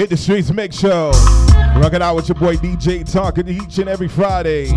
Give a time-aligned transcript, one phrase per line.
[0.00, 1.10] Hit the streets, mix show.
[1.76, 4.68] Rocking out with your boy DJ Tonka each and every Friday,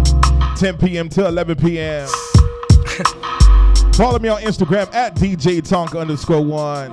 [0.57, 1.07] 10 p.m.
[1.07, 2.09] to 11 p.m.
[3.94, 6.91] Follow me on Instagram at DJ Tonka underscore one.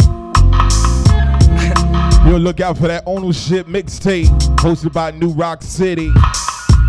[2.29, 4.29] You'll look out for that ownership mixtape
[4.59, 6.09] hosted by New Rock City.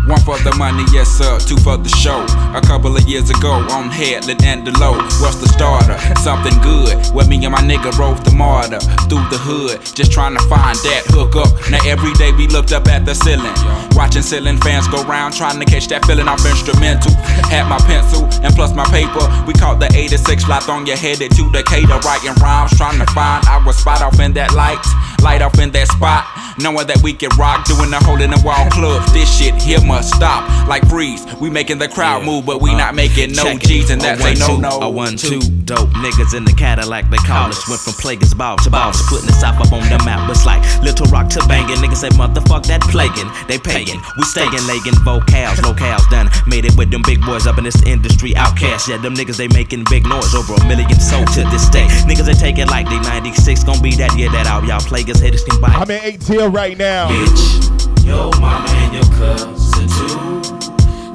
[0.06, 2.26] One for the money, yes sir, two for the show.
[2.58, 5.94] A couple of years ago on Headland and Delowe, what's the starter?
[6.18, 6.98] Something good.
[7.14, 10.74] Where me and my nigga rode the MARTA through the hood, just trying to find
[10.74, 11.54] that hook up.
[11.70, 13.54] Now every day we looked up at the ceiling,
[13.94, 17.14] watching ceiling fans go round, trying to catch that feeling off instrumental.
[17.46, 19.22] Had my pencil and plus my paper.
[19.46, 23.46] We caught the 86 lot on your headed to Decatur, writing rhymes, trying to find
[23.46, 24.82] our spot off in that light,
[25.22, 26.26] light off in that spot.
[26.58, 29.02] Knowing that we can rock, doing the hole in the wall club.
[29.12, 30.42] This shit here must stop.
[30.68, 32.26] Like freeze, we making the crowd Yeah.
[32.30, 33.56] move, but we Uh, not making no.
[33.58, 34.80] G's, and A that's a no no.
[34.80, 37.68] A one two dope niggas in the Cadillac they call us.
[37.68, 40.28] Went from Player's Ball to boss, putting the south up on the map.
[40.30, 41.76] It's like Little Rock to banging.
[41.76, 43.30] Niggas say motherfuck that plaguing.
[43.48, 44.94] They paying, we staying lagging.
[45.04, 46.30] Vocals, locales done.
[46.46, 48.32] Made it with them big boys up in this industry.
[48.34, 51.86] OutKast, yeah, them niggas they making big noise over a million sold to this day.
[52.06, 54.64] Niggas they take it like they 96 gon' be that year that out.
[54.64, 55.74] Y'all plaguers haters can bite.
[55.76, 57.08] I'm in ATL right now.
[57.08, 60.16] Bitch, your mama and your cousin too.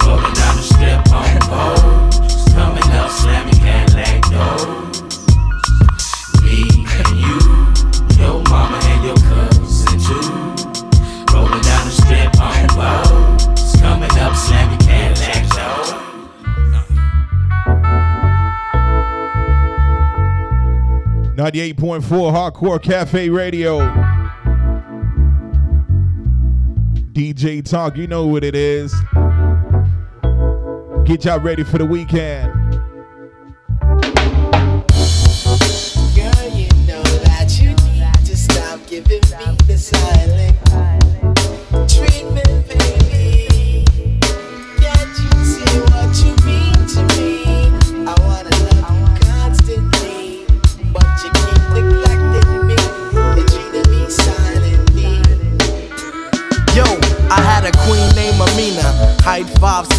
[0.04, 2.54] Rolling down the strip on Vogues.
[2.54, 5.00] Coming up, slamming Cadillac doors.
[6.42, 6.66] Me
[6.98, 7.38] and you,
[8.18, 10.28] your mama and your cousin too.
[11.32, 13.80] Rolling down the strip on Vogues.
[13.80, 15.94] Coming up, slamming Cadillac doors.
[21.36, 24.07] 98.4 Hardcore Cafe Radio.
[27.18, 28.94] DJ Talk, you know what it is.
[31.04, 32.47] Get y'all ready for the weekend.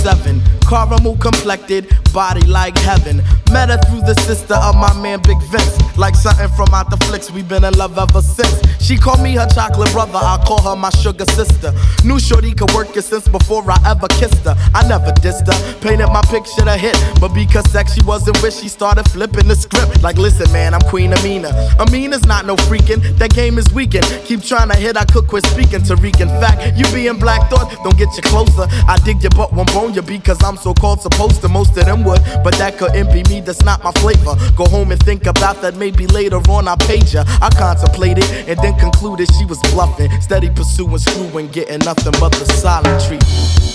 [0.03, 3.17] 5'7, caramel complected, body like heaven.
[3.51, 5.75] Met her through the sister of my man Big Vince.
[5.97, 8.61] Like something from out the flicks, we been in love ever since.
[8.79, 11.73] She called me her chocolate brother, I call her my sugar sister.
[12.05, 14.55] Knew Shorty could work it since before I ever kissed her.
[14.73, 16.95] I never dissed her, painted my picture to hit.
[17.19, 20.03] But because sex she wasn't with, she started flipping the script.
[20.03, 21.49] Like, listen, man, I'm Queen Amina.
[21.79, 24.05] Amina's not no freaking, that game is weakened.
[24.25, 26.21] Keep trying to hit, I could quit speaking Tariq.
[26.21, 28.67] In fact, you being black thought, don't get you closer.
[28.87, 31.49] I dig your butt, won't bone you because I'm so called supposed to.
[31.49, 34.35] Most of them would, but that couldn't be me, that's not my flavor.
[34.55, 37.23] Go home and think about that, maybe later on I page her.
[37.41, 40.09] I contemplated and then concluded she was bluffing.
[40.21, 43.69] Steady pursuing, screwing, getting nothing but the silent treatment.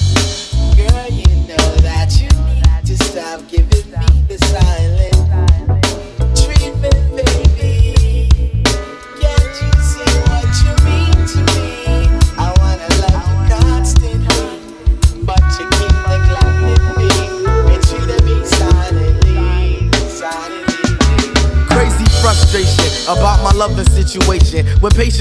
[0.77, 5.14] Girl, you know that you need to stop giving me the silent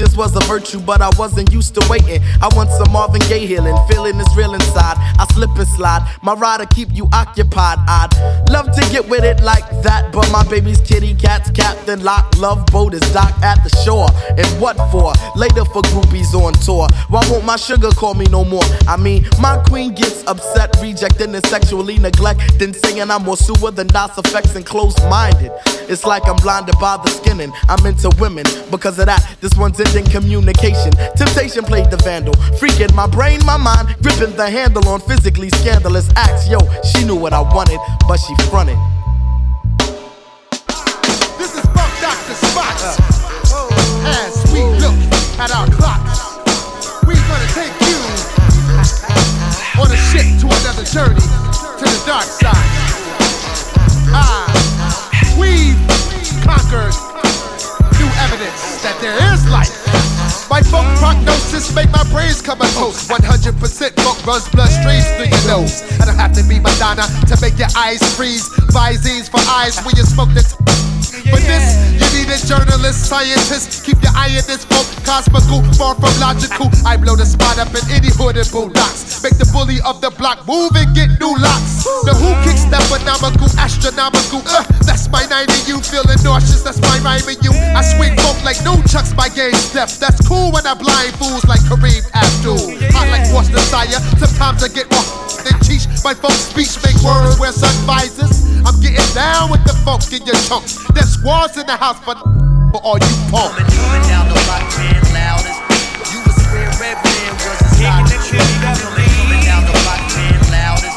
[0.04, 2.22] patience was a virtue, but I wasn't used to waiting.
[2.40, 4.96] I want some Marvin Gaye healing, feeling is real inside.
[5.18, 7.78] I slip and slide, my rider keep you occupied.
[7.88, 8.10] I'd
[8.50, 12.36] love to get with it like that, but my baby's kitty cat's captain lock.
[12.38, 14.08] Love boat is docked at the shore.
[14.36, 15.12] And what for?
[15.36, 16.88] Later for groupies on tour.
[17.08, 18.64] Why won't my sugar call me no more?
[18.88, 23.86] I mean, my queen gets upset, rejecting and sexually neglecting, saying I'm more sewer than
[23.88, 25.52] DOS effects and close minded.
[25.88, 27.52] It's like I'm blinded by the skinning.
[27.68, 29.36] I'm into women because of that.
[29.40, 30.90] This one's ending communication.
[31.16, 36.08] Temptation played the vandal, freaking my brain, my mind, gripping the handle on physically scandalous
[36.16, 36.48] acts.
[36.48, 37.78] Yo, she knew what I wanted,
[38.08, 38.76] but she fronted.
[41.38, 42.34] This is Funk Dr.
[42.50, 42.74] Spock.
[44.06, 44.98] As we look
[45.38, 46.42] at our clocks,
[47.06, 47.98] we're gonna take you
[49.78, 51.22] on a ship to another journey
[51.78, 52.70] to the dark side.
[54.10, 54.50] Ah,
[55.38, 55.78] we've
[56.42, 56.94] conquered
[58.24, 59.72] evidence that there is life.
[60.48, 63.10] My folk prognosis make my brains come a toast.
[63.10, 63.52] 100%
[64.00, 65.82] folk runs bloodstreams through your nose.
[66.00, 68.48] I don't have to be Madonna to make your eyes freeze.
[68.72, 70.56] Visines for eyes when you smoke this.
[71.22, 73.84] For this, you need a journalist, scientist.
[73.86, 76.66] Keep your eye in this folk, cosmical, far from logical.
[76.82, 79.22] I blow the spot up in any hood and boondocks.
[79.22, 81.86] Make the bully of the block move and get new locks.
[82.02, 84.42] The who kicks that phenomenal, astronomical.
[84.42, 86.66] Uh, that's my nine and you feeling nauseous.
[86.66, 87.54] That's my rhyme and you.
[87.54, 90.02] I swing folk like new chucks by game steps.
[90.02, 92.58] That's cool when I blind fools like Kareem Abdul.
[92.90, 94.02] Hot like Boston Sire.
[94.18, 95.06] Sometimes I get more
[95.46, 95.86] than teach.
[96.02, 98.53] My folks speech make words wear sun visors.
[98.64, 100.80] I'm getting down with the funk in your chunks.
[100.94, 102.16] There's squads in the house, but
[102.72, 103.60] for all you punks.
[103.60, 105.60] Coming, coming down the block, man, loudest.
[106.08, 108.08] You was square red man was a side.
[108.08, 110.96] Coming, coming down the block, man, loudest.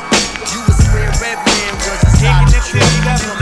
[0.56, 3.37] You was square red man was a side.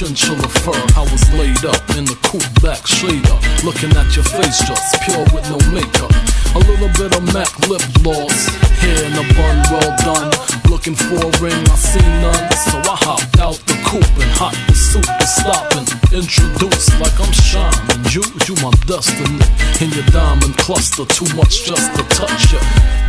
[0.00, 0.72] Chinchilla fur.
[0.96, 5.28] I was laid up in the coupe back shader, looking at your face just pure
[5.36, 6.08] with no makeup.
[6.56, 8.48] A little bit of MAC lip gloss,
[8.80, 10.32] hair in a bun, well done.
[10.72, 14.56] Looking for a ring, I seen none, so I hopped out the coupe and hot
[14.64, 15.84] pursuit was stopping.
[16.16, 19.44] Introduced like I'm shining, you, you my destiny.
[19.84, 22.60] In your diamond cluster, too much just to touch ya.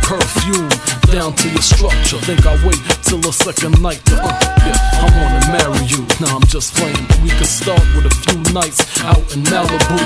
[0.04, 0.68] Perfume
[1.10, 2.18] down to your structure.
[2.28, 4.28] Think I wait till the second night to, uh,
[4.66, 6.06] yeah, I wanna marry you.
[6.20, 7.06] Now I'm just playing.
[7.22, 9.98] We could start with a few nights out in Malibu,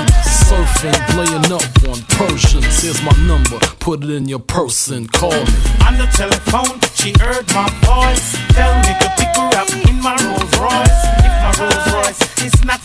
[0.45, 2.81] surfing, laying up on Persians.
[2.81, 5.57] Here's my number, put it in your purse and call me.
[5.87, 8.27] On the telephone, she heard my voice.
[8.53, 11.01] Tell me to pick her up in my Rolls Royce.
[11.27, 12.81] If my Rolls Royce is not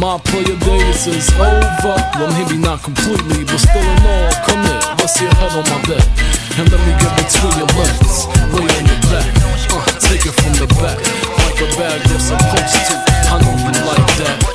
[0.00, 1.94] My player days is over.
[2.16, 4.96] Well, maybe not completely, but still in all, come here.
[4.96, 6.00] Rest your head on my bed.
[6.56, 8.24] And let me get between your legs.
[8.48, 9.28] Lay on your back.
[9.68, 10.96] Uh, take it from the back.
[10.96, 12.96] Like a bag you're supposed to.
[13.28, 14.49] I know you like that.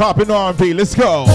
[0.00, 0.74] Strictly hip hop and R&B.
[0.74, 1.26] Let's go.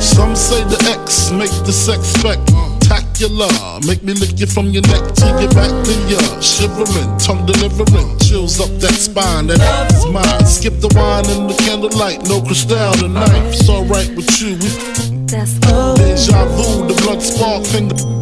[0.00, 3.52] some say the X make the sex spectacular.
[3.86, 8.18] Make me lick you from your neck to your back to your shivering, tongue delivering,
[8.18, 9.48] chills up that spine.
[9.48, 10.46] That is mine.
[10.46, 13.52] Skip the wine and the candlelight, no crystal tonight.
[13.52, 14.56] It's alright with you.
[14.56, 15.58] We That's
[15.98, 18.21] Deja vu, the blood spark, finger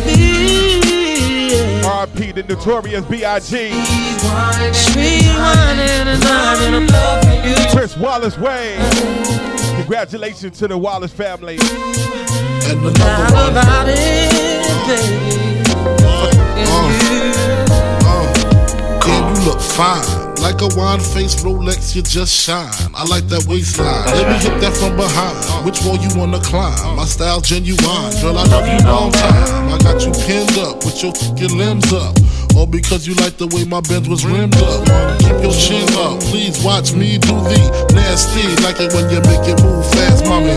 [2.07, 2.31] be R.P.
[2.31, 3.71] the notorious B.I.G.
[4.73, 6.73] Sweet whining and dining.
[6.73, 7.55] I'm loving you.
[7.71, 8.77] Chris Wallace Way.
[9.75, 11.57] Congratulations to the Wallace family.
[11.59, 13.51] And another one.
[13.51, 14.31] about it,
[14.87, 15.63] baby.
[15.73, 16.31] Girl, uh,
[18.05, 18.33] uh,
[19.03, 19.35] uh.
[19.35, 20.31] you look fine.
[20.41, 22.71] Like a wine face Rolex, you just shine.
[22.95, 24.05] I like that waistline.
[24.07, 25.37] Let me hit that from behind.
[25.65, 26.90] Which wall you wanna climb?
[27.01, 28.13] My style genuine.
[28.21, 29.73] Girl, I love you long time.
[29.73, 32.13] I got you pinned up with your fucking limbs up.
[32.53, 34.85] All because you like the way my Benz was rimmed up.
[35.17, 36.21] Keep your chin up.
[36.29, 37.57] Please watch me do the
[37.97, 38.45] nasty.
[38.61, 40.53] Like it when you make it move fast, mommy.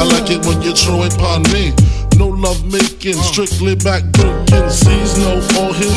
[0.00, 1.76] I like it when you throw it upon me.
[2.18, 4.70] No love making, strictly back breaking.
[4.70, 5.92] Sees no all his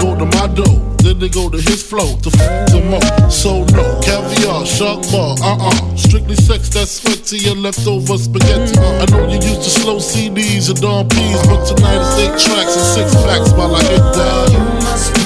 [0.00, 3.30] go to my dough, then they go to his flow to f them up.
[3.30, 5.96] So no caviar, shark bar, uh uh.
[5.96, 8.78] Strictly sex that's sweaty and leftover spaghetti.
[8.78, 12.76] I know you used to slow CDs and Don P's, but tonight it's eight tracks
[12.76, 14.52] and six packs while I hit that.
[14.52, 15.22] You must be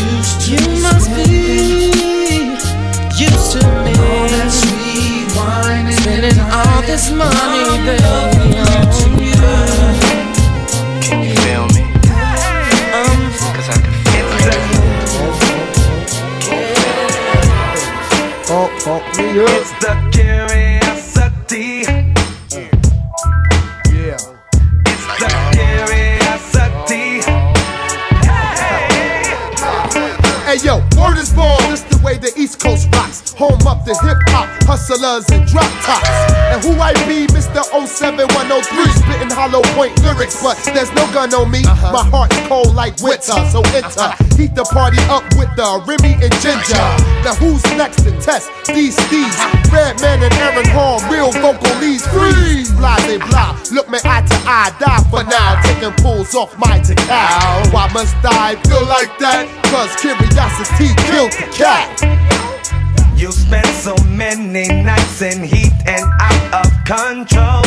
[0.00, 1.60] used to You must be
[3.24, 3.92] used to me.
[4.00, 9.09] All that sweet wine and spending all this money, baby, on
[19.36, 19.48] it.
[19.48, 21.82] It's the curiosity.
[23.92, 24.16] Yeah.
[24.86, 27.20] It's the curiosity.
[30.44, 31.62] Hey yo, word is born.
[31.70, 33.09] This the way the East Coast rocks.
[33.40, 36.12] Home up the hip hop, hustlers and drop tops.
[36.52, 37.64] And who I be, Mr.
[37.64, 38.52] 07103,
[39.00, 41.64] spitting hollow point lyrics, but there's no gun on me.
[41.64, 41.88] Uh-huh.
[41.88, 44.12] My heart's cold like winter, so enter.
[44.12, 44.36] Uh-huh.
[44.36, 46.76] Heat the party up with the Remy and Ginger.
[46.76, 47.24] Uh-huh.
[47.24, 49.40] Now who's next to test these steeds?
[49.72, 52.68] Redman and Aaron Hall, real vocal leads, freeze.
[52.76, 55.56] Blase blah, look me eye to eye, die for now.
[55.64, 56.76] Taking pulls off my
[57.08, 57.64] cow.
[57.72, 59.48] Why must I feel like that?
[59.72, 62.39] Cause curiosity killed the cat.
[63.20, 67.60] You spent so many nights in heat and out of control.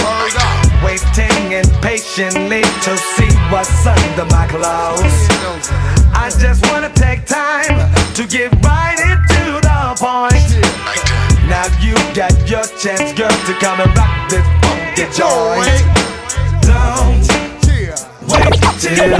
[0.83, 5.29] Waiting impatiently to see what's under my clothes.
[6.09, 10.57] I just wanna take time to get right into the point.
[11.47, 15.85] Now you got your chance, girl, to come and rock this funky joint.
[16.65, 17.21] Don't
[18.33, 19.13] wait till.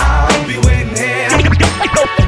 [0.00, 0.70] I'll be waiting here.
[0.70, 0.79] Yo, here's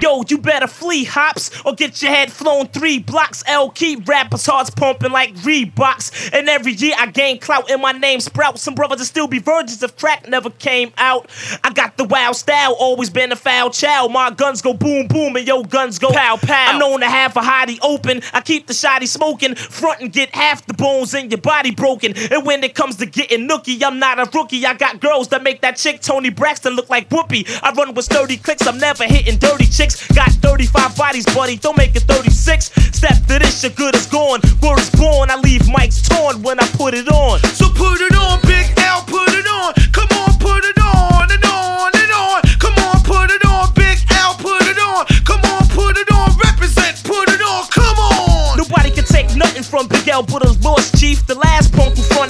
[0.00, 3.44] Yo, you better flee hops or get your head flown three blocks.
[3.46, 6.30] L keep rappers hearts pumping like Reeboks.
[6.32, 8.62] And every year I gain clout and my name sprouts.
[8.62, 11.30] Some brothers that still be virgins if crack never came out.
[11.62, 14.12] I got the wild style, always been a foul child.
[14.12, 16.72] My guns go boom boom and yo guns go pow pow.
[16.72, 18.22] I'm known to have a hottie open.
[18.32, 22.14] I keep the shotty smoking, front and get half the bones in your body broken.
[22.16, 24.64] And when it comes to getting nookie, I'm not a rookie.
[24.64, 27.42] I got girls that make that chick Toni Braxton look like Whoopi.
[27.64, 30.06] I run with sturdy clicks, I'm never hitting dirty chicks.
[30.14, 32.66] Got 35 bodies, buddy, don't make it 36.
[32.94, 34.38] Step to this, your good is gone.
[34.62, 37.40] Word is born, I leave mics torn when I put it on.
[37.58, 39.74] So put it on, Big L, put it on.
[39.90, 42.01] Come on, put it on and on and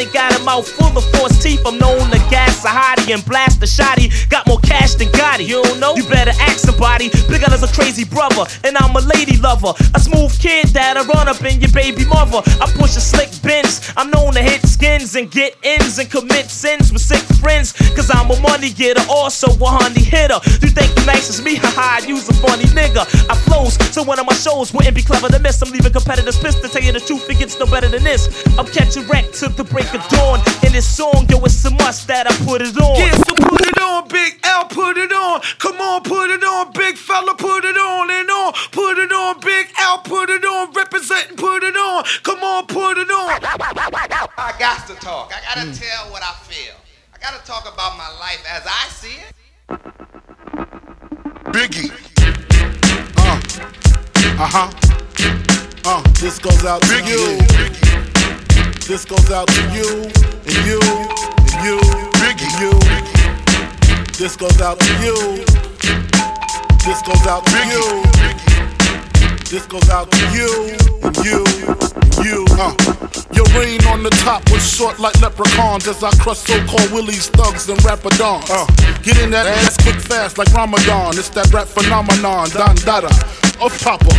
[0.06, 1.60] got a mouth full of false teeth.
[1.66, 4.08] I'm known to gas a hottie and blast a shotty.
[4.28, 5.46] Got more cash than Gotti.
[5.46, 5.94] You don't know?
[5.94, 7.10] You better ask somebody.
[7.28, 9.72] Big L is a crazy brother, and I'm a lady lover.
[9.94, 12.42] A smooth kid that'll run up in your baby mother.
[12.60, 13.92] I push a slick Benz.
[13.96, 17.72] I'm known to hit skins and get ins and commit sins with sick friends.
[17.94, 20.40] Cause I'm a money getter, also a honey hitter.
[20.62, 21.56] You think you nice as me?
[21.62, 23.06] Haha, I use a funny nigga.
[23.28, 25.60] I flows, so one of my shows wouldn't be clever to miss.
[25.62, 28.28] I'm leaving competitors pissed to tell you the truth, it gets no better than this.
[28.58, 30.40] I'm catching wreck to the break of dawn.
[30.64, 32.96] In this song, yo, it's a must that I put it on.
[32.96, 35.40] Yeah, so put it on, Big L, put it on.
[35.58, 38.52] Come on, put it on, big fella, put it on and on.
[38.72, 42.04] Put it on, Big L, put it on, representing, put it on.
[42.22, 43.30] Come on, put it on.
[44.38, 45.32] I got to talk.
[45.34, 46.74] I got to tell what I feel.
[47.14, 49.34] I got to talk about my life as I see it.
[51.52, 51.90] Biggie.
[53.18, 53.40] Uh.
[54.40, 54.70] Uh huh.
[55.84, 56.02] Uh.
[56.20, 58.61] This goes out to you.
[58.86, 60.02] This goes out to you
[60.44, 61.78] and you and you
[62.18, 62.72] and you.
[64.18, 65.44] This goes out to you.
[66.84, 68.02] This goes out to you.
[69.48, 71.44] This goes out to you and you
[71.94, 72.44] and you.
[72.58, 72.74] Uh.
[73.32, 77.68] Your reign on the top was short like leprechauns as I crush so-called willies, thugs,
[77.68, 78.50] and rapadons.
[78.50, 78.66] Uh.
[79.02, 81.16] Get in that ass quick fast like Ramadan.
[81.16, 83.08] It's that rap phenomenon, Don Dada.
[83.62, 84.10] Of Papa,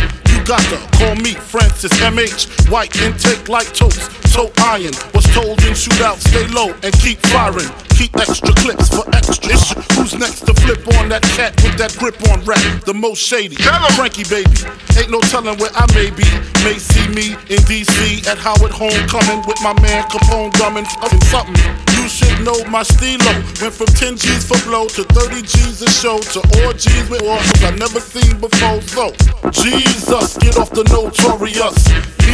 [0.44, 2.70] you got to call me Francis MH.
[2.70, 4.92] White intake like toast, toe iron.
[5.14, 7.83] Was told in shootout, stay low and keep firing.
[7.94, 9.54] Keep extra clips for extra.
[9.54, 9.80] issue.
[9.94, 12.60] Who's next to flip on that cat with that grip on rap?
[12.84, 13.56] The most shady.
[13.94, 14.50] Frankie baby.
[14.98, 16.26] Ain't no telling where I may be.
[16.66, 21.54] May see me in DC at Howard Homecoming with my man Capone gumming fucking something.
[21.96, 23.32] You should know my stilo.
[23.62, 27.22] Went from 10 G's for blow to 30 G's a show to all G's with
[27.22, 28.82] orphans I never seen before.
[28.82, 29.12] So,
[29.50, 31.78] Jesus, get off the notorious.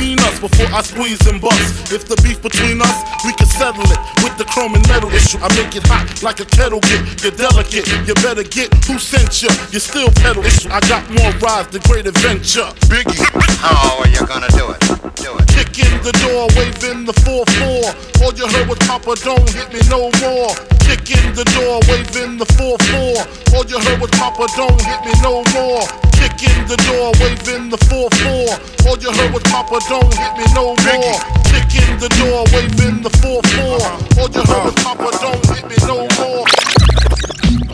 [0.01, 1.93] Mean us before I squeeze and bust.
[1.93, 5.37] If the beef between us, we can settle it with the chrome and metal issue.
[5.45, 7.05] I make it hot like a kettle get.
[7.21, 9.53] You're delicate, you better get who sent you.
[9.69, 10.73] You still pedal issue.
[10.73, 12.73] I got more rides, the great adventure.
[12.89, 13.21] Biggie.
[13.61, 14.81] How are you gonna do it?
[15.21, 15.47] Do it.
[15.53, 18.25] Kick in the door, waving the 4-4.
[18.25, 20.57] All you heard was Papa, don't hit me no more.
[20.81, 23.53] Kick in the door, waving the 4-4.
[23.53, 26.10] All you heard was Papa, don't hit me no more.
[26.21, 28.87] Kick in the door, waving the 4-4.
[28.87, 31.19] All you heard was Papa, don't hit me no more.
[31.49, 34.21] Kick in the door, waving the 4-4.
[34.21, 36.45] All you heard was Papa, don't hit me no more.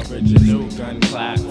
[0.09, 1.43] Original gun claps.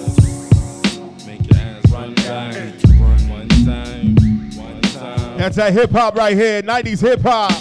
[1.27, 2.55] Make your hands run back.
[2.55, 4.15] Run one time.
[4.55, 5.37] One time.
[5.37, 7.51] That's that hip hop right here, 90s hip hop.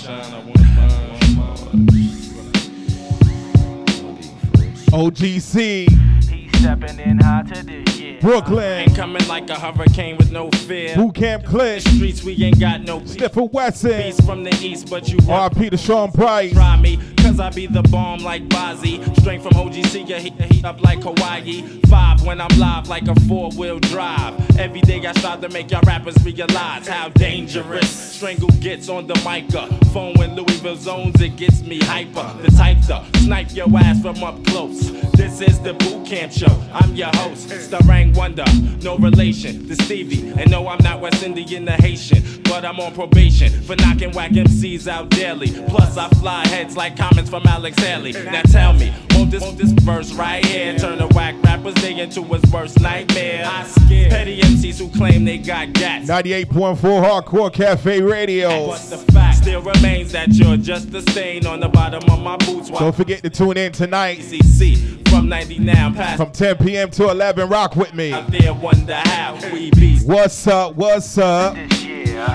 [4.93, 5.89] OGC,
[6.23, 7.63] He's Stepping in hot to
[8.05, 8.21] year.
[8.21, 10.95] Brooklyn, Ain't coming like a hurricane with no fear.
[10.95, 13.17] Boot Camp Click, Streets, we ain't got no peace.
[13.17, 16.53] Clifford Wesson, Peace from the east, but you RP to Sean Price.
[16.53, 19.03] Try me, cause I be the bomb like Bozzy.
[19.21, 21.63] Straight from OGC, you heat, heat up like Hawaii.
[21.89, 24.59] Five when I'm live like a four wheel drive.
[24.59, 29.21] Every day I start to make y'all rappers realize how dangerous Strangle gets on the
[29.25, 30.19] microphone uh.
[30.19, 32.35] when Louieville zones, it gets me hyper.
[32.43, 34.91] The type to snipe your ass from up close.
[35.13, 36.63] This is the boot camp show.
[36.73, 37.51] I'm your host,
[37.95, 38.83] Starang Wondah.
[38.83, 40.31] No relation to Stevie.
[40.31, 42.23] And no, I'm not West Indian or Haitian.
[42.45, 45.51] But I'm on probation for knocking whack MCs out daily.
[45.69, 48.13] Plus, I fly heads like comments from Alex Haley.
[48.13, 51.99] Now tell me, won't this, won't this verse right here turn a whack rapper's day
[51.99, 53.45] into his worst nightmare?
[53.47, 56.09] I scare petty MCs who claim they got gats.
[56.09, 58.69] 98.4 Hardcore Cafe Radio.
[58.69, 62.37] But the fact still remains that you're just a stain on the bottom of my
[62.39, 62.71] boots.
[62.71, 66.91] While Don't forget to tune in tonight CC from 90 now past from 10 p.m.
[66.91, 67.49] to 11.
[67.49, 68.13] Rock with me.
[68.31, 69.99] out wonder how we be.
[69.99, 70.75] What's up?
[70.75, 71.57] What's up?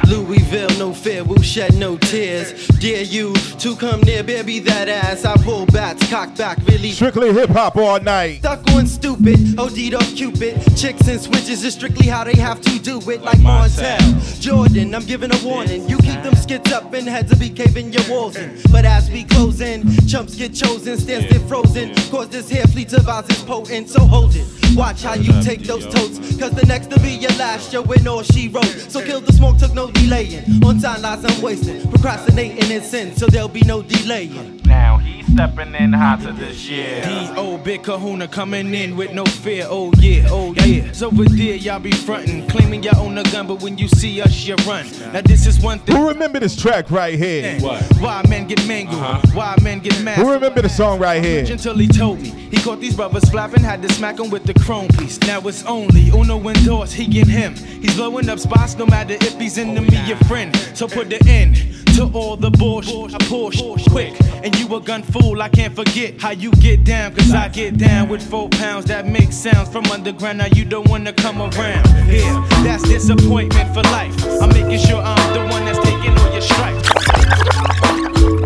[0.06, 2.68] Louieville, no fear, we'll shed no tears.
[2.80, 5.26] Dare you to come near, baby, that ass.
[5.26, 6.92] I pull bats, cock back, really.
[6.92, 8.40] Strictly hip hop all night.
[8.40, 10.62] Stuck on stupid, OD'd off Cupid.
[10.76, 14.40] Chicks and switches is strictly how they have to do it, like Montel.
[14.40, 15.88] Jordan, I'm giving a warning.
[15.90, 18.60] You keep them skits up and heads will be caving your walls in.
[18.72, 21.94] But as we close in, chumps get chosen, stands get frozen.
[22.10, 24.48] Cause this here fleet of ours is potent, so hold it.
[24.76, 28.08] Watch how you take those totes, cause the next to be your last, yo, in
[28.08, 28.66] all she wrote.
[28.66, 30.64] So kill the smoke, took no delaying.
[30.64, 34.62] On time lies I'm wasting, procrastinating in sin, so there'll be no delaying.
[34.66, 37.02] Now he's stepping in hot to this year.
[37.04, 37.58] D.O.
[37.60, 39.66] Big Kahuna coming in with no fear.
[39.70, 40.92] Oh yeah, oh yeah.
[40.92, 44.22] So over there, y'all be frontin', claiming y'all own a gun, but when you see
[44.22, 44.86] us, you run.
[45.14, 45.96] Now this is one thing.
[45.96, 47.60] Who remember this track right here?
[47.60, 49.00] Why men get mangled?
[49.02, 49.28] Uh-huh.
[49.34, 50.18] Why men get mad?
[50.18, 51.46] Who remember the song right here?
[51.50, 54.54] Until he told me he caught these brothers flapping, had to smack 'em with the
[54.54, 55.20] chrome piece.
[55.22, 57.56] Now it's only Uno and Doors, he and him.
[57.56, 60.56] He's blowing up spots no matter if he's enemy or friend.
[60.74, 61.56] So put the end
[61.96, 63.14] to all the bullshit.
[63.14, 65.42] I push quick, and you a gun fool.
[65.42, 69.06] I can't forget how you get down, cause I get down with four pounds that
[69.06, 70.40] make sounds from underground.
[70.40, 71.86] Now you don't wanna come around.
[72.08, 74.16] Yeah, that's disappointment for life.
[74.42, 78.39] I'm making sure I'm the one that's taking all your stripes.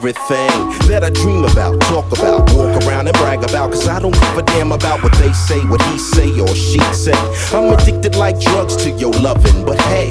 [0.00, 0.48] Everything
[0.88, 3.70] that I dream about, talk about, walk around and brag about.
[3.70, 6.80] Cause I don't give a damn about what they say, what he say or she
[6.96, 7.12] say.
[7.52, 10.08] I'm addicted like drugs to your loving, but hey,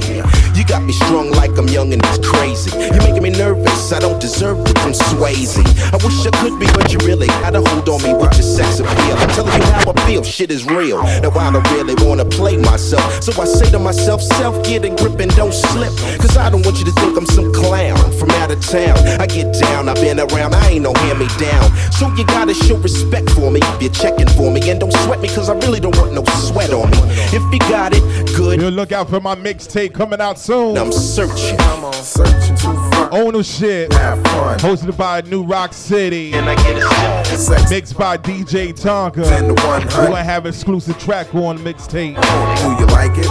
[0.54, 2.70] you got me strung like I'm young and it's crazy.
[2.78, 5.58] You're making me nervous, I don't deserve it from Swayze.
[5.58, 8.46] I wish I could be, but you really had a hold on me with your
[8.46, 9.16] sex appeal.
[9.18, 11.02] I'm telling you how I feel, shit is real.
[11.02, 14.96] Now I don't really wanna play myself, so I say to myself, self, get in
[14.96, 15.94] grip and don't slip.
[16.22, 18.98] Cause I don't want you to think I'm some clown from out of town.
[19.20, 21.72] I get down, I've been around, I ain't no hand me down.
[21.92, 24.70] So you gotta show respect for me if you're checking for me.
[24.70, 26.98] And don't sweat me, cause I really don't want no sweat on me.
[27.32, 28.02] If you got it,
[28.36, 28.60] good.
[28.60, 30.78] You'll look out for my mixtape coming out soon.
[30.78, 31.60] I'm searching.
[31.60, 33.14] I'm on searching to find.
[33.14, 33.94] Ownership.
[33.94, 34.60] Have fun.
[34.60, 36.34] Hosted by New Rock City.
[36.34, 39.24] And I get it Mixed by DJ Tonka.
[39.24, 42.16] We're gonna have exclusive track on mixtape.
[42.16, 43.26] Do you like it?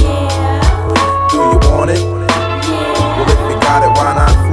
[0.00, 1.28] Yeah.
[1.30, 1.98] Do you want it?
[1.98, 3.16] Yeah.
[3.18, 4.45] Well, if you got it, why not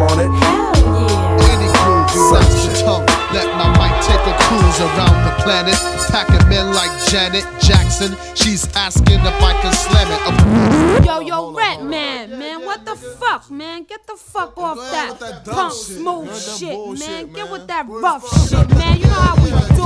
[7.13, 8.17] Janet Jackson.
[8.33, 11.05] She's asking if I can slam it.
[11.05, 11.51] Yo, yo,
[13.03, 13.83] fuck, man?
[13.83, 17.31] Get the fuck off that, punk smooth shit, man.
[17.33, 18.97] Get with that rough shit, man.
[18.97, 19.83] You know how we do.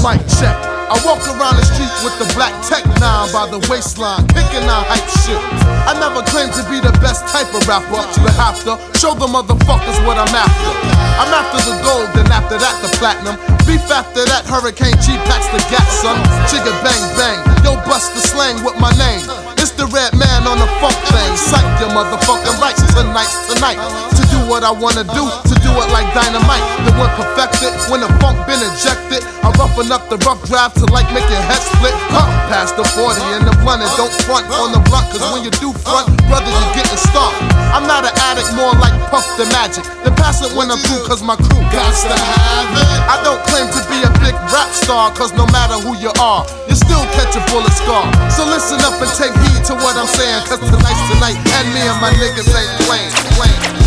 [0.00, 0.56] Mic check.
[0.90, 4.88] I walk around the street with the black tech nine by the waistline, kicking out
[4.88, 5.38] hype shit.
[5.86, 9.28] I never claimed to be the best type of rapper, but have to show the
[9.28, 10.72] motherfuckers what I'm after.
[11.20, 13.36] I'm after the gold, then after that the platinum.
[13.68, 16.18] Beef after that, Hurricane G packs the gat, son.
[16.48, 19.49] Chigga bang bang, yo bust the slang with my name.
[19.80, 21.36] The Redman on the funk thing.
[21.38, 24.29] Psych your motherfucking rights tonight's tonight.
[24.50, 26.66] What I wanna do, to do it like dynamite.
[26.82, 29.22] The one perfected, when the funk been ejected.
[29.46, 31.94] I roughen up the rough draft to like make your head split.
[32.10, 35.06] Huh, past the 40 and the blunt don't front on the blunt.
[35.14, 37.38] Cause when you do front, brother, you getting stomped.
[37.70, 39.86] I'm not an addict, more like Puff the Magic.
[40.02, 42.88] Then pass it when I'm cause my crew got to have it.
[43.06, 46.42] I don't claim to be a big rap star, cause no matter who you are,
[46.66, 48.02] you still catch a bullet scar.
[48.34, 51.86] So listen up and take heed to what I'm saying, cause tonight's tonight, and me
[51.86, 53.14] and my niggas ain't playing.
[53.38, 53.79] playing,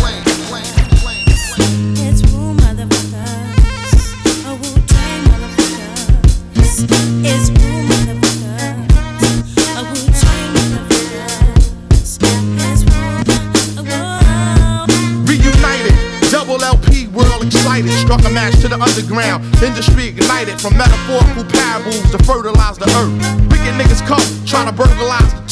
[18.22, 19.42] a match to the underground.
[19.62, 23.14] Industry ignited from metaphorical parables to fertilize the earth.
[23.50, 25.43] Wicked niggas come, trying to burglarize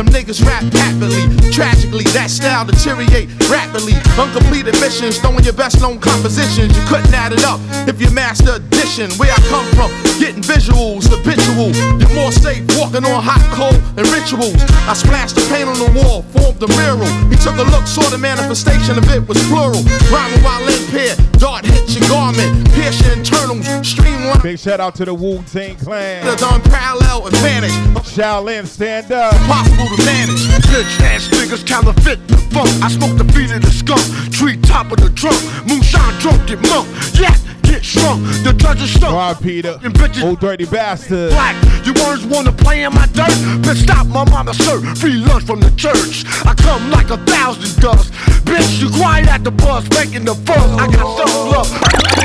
[0.00, 1.28] them niggas rap happily.
[1.52, 3.92] Tragically, that style deteriorate rapidly.
[4.16, 6.72] Uncompleted missions, throwing your best known compositions.
[6.72, 9.12] You couldn't add it up if you master addition.
[9.20, 11.76] Where I come from, getting visuals, habitual.
[12.00, 14.56] You're more safe walking on hot coal and rituals.
[14.88, 17.10] I splashed the paint on the wall, formed a mural.
[17.28, 19.84] He took a look, saw the manifestation of it was plural.
[20.08, 24.40] Rhyming while in pair, dart hits your garment, pierce your internals, streamline.
[24.40, 26.24] Big shout out to the Wu Tang Clan.
[26.24, 27.76] The unparalleled advantage.
[28.08, 29.34] Shaolin, stand up.
[29.34, 30.46] Impossible to manage.
[30.70, 32.70] Bitch ass niggas counterfeit the funk.
[32.82, 34.02] I smoke the feet of the skunk.
[34.30, 35.38] Tree top of the trunk.
[35.66, 36.86] Moonshine drunk get monk.
[37.18, 37.34] Yeah,
[37.82, 38.22] shrunk.
[38.44, 39.10] The judges stuck.
[39.10, 39.78] All right, Peter.
[39.82, 41.30] And bitches Old dirty bastard.
[41.30, 41.56] black.
[41.86, 43.30] You words wanna play in my dirt?
[43.64, 44.80] Bitch, stop my mama, sir.
[44.96, 46.24] Free lunch from the church.
[46.46, 48.12] I come like a thousand dust.
[48.44, 50.70] Bitch, you quiet at the bus, making the fuss.
[50.80, 51.70] I got some love.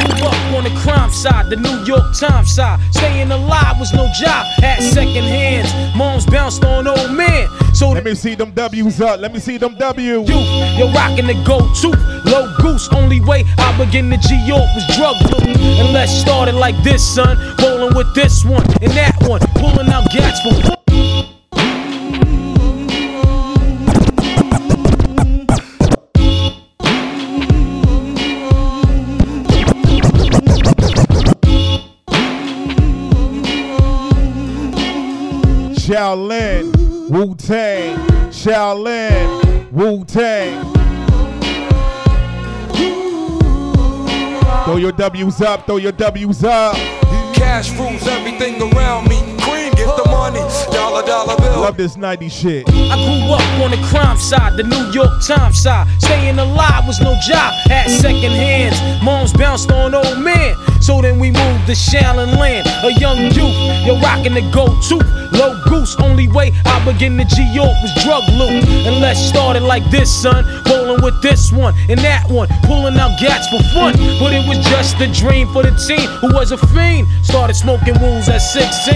[0.06, 2.80] Grew up on the crime side, the New York Times side.
[2.92, 5.72] Staying alive was no job, At second hands.
[5.96, 7.48] Moms bounced on old men.
[7.74, 9.20] So Let me see them W's up.
[9.20, 10.30] Let me see them W's.
[10.30, 11.92] youth, you're rocking the go-to.
[12.26, 15.58] Low goose, only way I begin to G York was drug loot.
[15.58, 17.38] And let's start it like this, son.
[17.62, 20.76] Rolling with this one and that one, pulling out gats for.
[35.86, 36.74] Shaolin,
[37.10, 37.96] Wu Tang,
[38.30, 40.75] Shaolin, Wu Tang.
[44.66, 46.76] Throw your W's up, throw your W's up.
[47.36, 49.18] Cash rules everything around me.
[49.38, 50.40] Cream, get the money.
[50.74, 51.62] Dollar, dollar bill.
[51.62, 52.68] Love this 90 shit.
[52.68, 55.86] I grew up on the crime side, the New York Times side.
[56.02, 58.82] Staying alive was no job, had second hands.
[59.04, 60.56] Moms bounced on old men.
[60.82, 63.86] So then we moved to Shaolin Land, a young youth.
[63.86, 64.98] You're rocking the go-to,
[65.38, 65.96] low goose.
[66.00, 68.64] Only way I begin to G York was drug loot.
[68.88, 70.46] And let's start it like this, son.
[70.66, 73.94] Rolling with this one and that one, pulling out gats for fun.
[74.20, 77.08] But it was just a dream for the team who was a fiend.
[77.24, 78.96] Started smoking woos at 16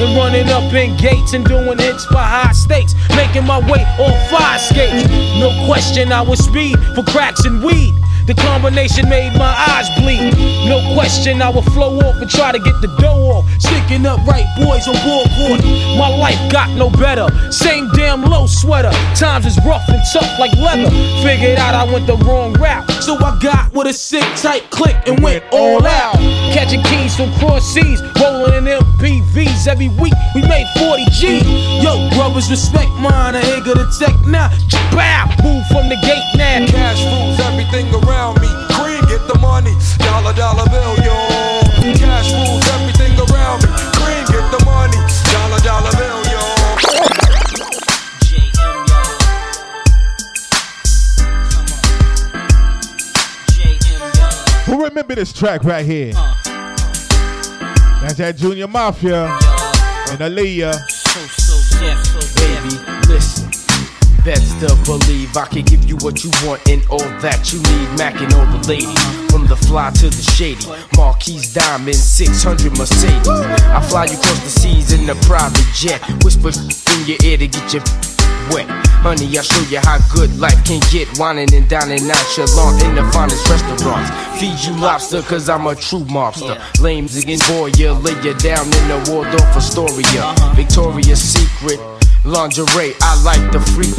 [0.00, 2.94] and running up in gates and doing hits for high stakes.
[3.14, 5.08] Making my way on fire skates.
[5.38, 7.94] No question, I was speed for cracks and weed.
[8.26, 10.34] The combination made my eyes bleed.
[10.66, 13.46] No question, I would flow off and try to get the dough off.
[13.62, 15.62] Sticking up right boys on board court.
[15.94, 17.30] My life got no better.
[17.52, 18.90] Same damn low sweater.
[19.14, 20.90] Times is rough and tough like leather.
[21.22, 22.90] Figured out I went the wrong route.
[23.00, 26.16] So I got with a sick tight click and went all out.
[26.50, 30.14] Catching keys from cross seas, rolling in MPVs every week.
[30.34, 31.38] We made 40 G.
[31.78, 33.36] Yo, brothers, respect mine.
[33.36, 34.50] I ain't gonna tech now.
[34.90, 36.66] Bow, move from the gate now.
[36.66, 38.15] Cash rules everything around
[39.16, 39.74] get the money.
[39.98, 41.16] Dollar, dollar bill, yo.
[41.96, 43.68] Cash rules everything around me.
[43.96, 44.98] Cream, get the money.
[45.32, 46.42] Dollar, dollar bill, yo.
[54.66, 56.12] Who remember this track right here?
[58.02, 59.26] That's that Junior Mafia
[60.10, 60.74] and Aaliyah.
[60.74, 63.65] So, so, so, so, baby, listen.
[64.26, 67.86] Best to believe I can give you what you want and all that you need.
[67.94, 70.66] Macking all the ladies, from the fly to the shady.
[70.96, 73.28] Marquise Diamond, 600 Mercedes.
[73.70, 76.02] I fly you across the seas in a private jet.
[76.26, 77.86] Whisper in your ear to get your
[78.50, 78.66] wet.
[79.06, 81.06] Honey, I show you how good life can get.
[81.22, 84.10] Whining and dining nonchalant in the finest restaurants.
[84.42, 86.58] Feed you lobster, cause I'm a true mobster.
[86.82, 90.02] Lame zigging boy, you lay you down in the Waldorf Astoria.
[90.02, 90.54] Uh-huh.
[90.58, 91.95] Victoria's Secret.
[92.26, 93.94] Lingerie, I like the freak.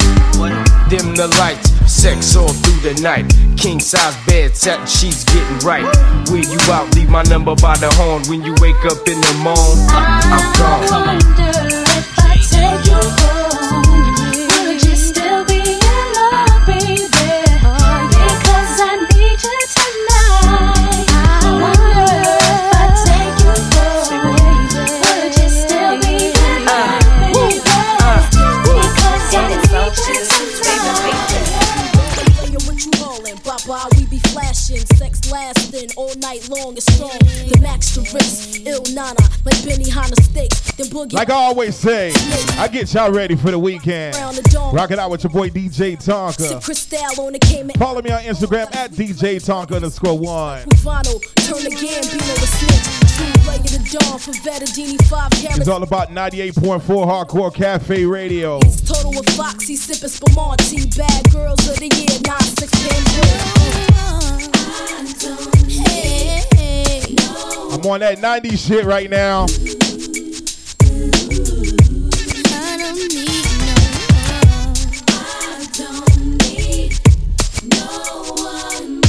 [0.89, 3.31] Dim the lights, sex all through the night.
[3.57, 5.85] King size bed, satin sheets getting right.
[6.29, 8.23] Where you out, leave my number by the horn.
[8.27, 11.19] When you wake up in the morning, I'm gone.
[12.17, 13.46] Bye,
[35.31, 37.17] lasting all night long and strong.
[37.19, 40.71] The max to risk, ill nana, like Benihana sticks.
[40.73, 41.13] Then boogie.
[41.13, 42.11] Like I always say,
[42.57, 44.15] I get y'all ready for the weekend.
[44.73, 46.63] Rock it out with your boy DJ Tonka.
[46.63, 47.75] Cristal on the Cayman.
[47.77, 50.59] Follow me on Instagram at DJ Tonka underscore one.
[51.47, 52.97] Turn the Gambino to snitch.
[53.17, 58.59] True leg of the dawn for Vettadini 5 It's all about 98.4 Hardcore Cafe Radio.
[58.59, 60.85] It's Total with Foxy, sipping Spumante.
[60.97, 63.76] Bad girls of the year, 9 6 pan
[67.69, 69.45] I'm on that 90s shit right now.
[72.49, 72.77] I
[75.73, 76.99] don't need
[77.63, 77.85] no
[78.33, 79.01] one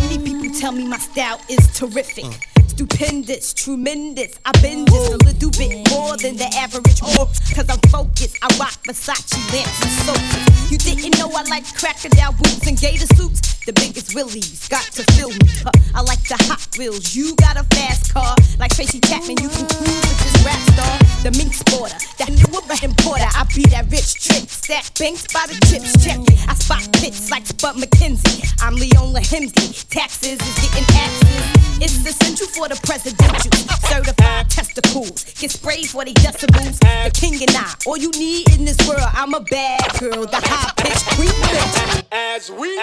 [0.00, 2.53] Many people tell me my style is terrific.
[2.74, 4.36] Stupendous, tremendous.
[4.44, 7.30] I've been just a little bit more than the average whore.
[7.54, 8.36] Cause I'm focused.
[8.42, 10.72] I rock Versace lamps and sofas.
[10.72, 13.53] You didn't know I like crocodile boots and gator suits?
[13.66, 15.48] The biggest willies got to fill me.
[15.64, 17.16] Huh, I like the hot wheels.
[17.16, 18.36] You got a fast car.
[18.58, 20.94] Like Tracy Chapman, you can cruise with this rap star.
[21.24, 22.44] The mink sporter, that new
[22.84, 23.24] importer.
[23.24, 24.44] I be that rich trick.
[24.52, 25.96] Stack banks by the chips.
[26.04, 26.48] Check it.
[26.48, 28.44] I spot pits like Spud McKenzie.
[28.60, 29.72] I'm Leona Helmsley.
[29.88, 31.64] Taxes is getting axes.
[31.80, 33.50] It's essential for the presidential.
[33.88, 35.24] Certified testicles.
[35.40, 36.78] Get sprayed for they decibels.
[36.80, 37.72] The king and I.
[37.86, 40.26] All you need in this world, I'm a bad girl.
[40.26, 42.04] The high pitched queen bitch.
[42.12, 42.78] As we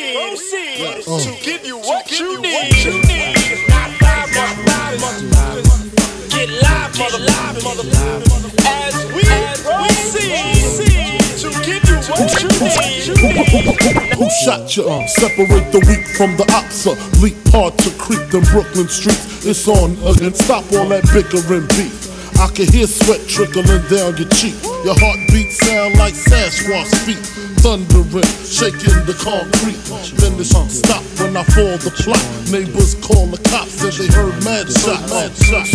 [0.00, 1.18] proceed, proceed Uh.
[1.24, 3.68] to give you what you need.
[3.68, 6.34] Not months, five months.
[6.34, 7.56] Get live, mother, live.
[8.66, 9.22] As we
[9.64, 13.00] proceed to give you what you need.
[14.18, 14.84] Who shot you?
[15.08, 16.92] Separate the weak from the opsa.
[17.22, 19.44] Leap hard to creep them Brooklyn streets.
[19.46, 20.34] It's on again.
[20.34, 22.09] Stop all that bickering beef.
[22.40, 24.56] I can hear sweat trickling down your cheek.
[24.80, 27.20] Your heartbeat sound like Sasquatch feet.
[27.60, 29.76] Thundering, shaking the concrete.
[30.16, 32.24] Then the shit stop when I fall the plot.
[32.48, 34.32] Neighbors call the cops, said they heard.
[34.40, 35.12] Mad shots.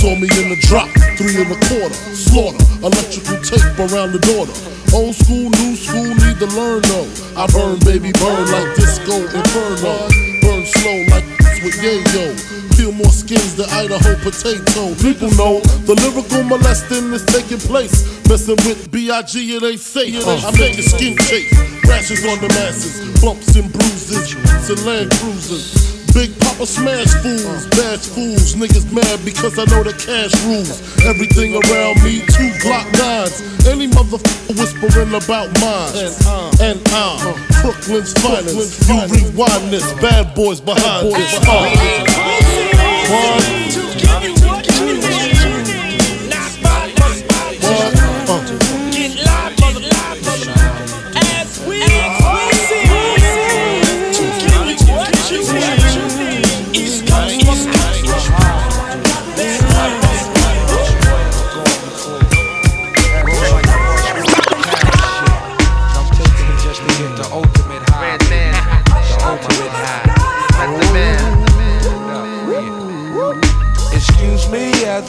[0.02, 0.90] Saw me in the drop,
[1.22, 1.94] three and a quarter.
[2.18, 4.58] Slaughter, electrical tape around the daughter.
[4.90, 7.06] Old school, new school, need to learn though.
[7.38, 10.10] I burn, baby, burn like disco inferno.
[10.42, 12.65] Burn slow like this with yayo.
[12.76, 14.94] Peel more skins than Idaho potato.
[15.00, 18.04] People know the lyrical molesting is taking place.
[18.28, 19.40] Messing with B.I.G.
[19.56, 20.28] it ain't safe.
[20.28, 21.52] I make your skin chafe.
[21.88, 24.36] Rashes on the masses, bumps and bruises,
[24.68, 25.96] to land cruisers.
[26.16, 28.56] Big Papa smash fools, bash fools.
[28.56, 30.80] Niggas mad because I know the cash rules.
[31.04, 33.44] Everything around me, two Glock nines.
[33.68, 35.92] Any motherfucker whispering about mine.
[36.64, 38.88] And I'm uh, Brooklyn's finest.
[38.88, 41.36] You rewind this, bad boys behind this.
[41.46, 42.15] Uh,
[43.16, 43.55] one,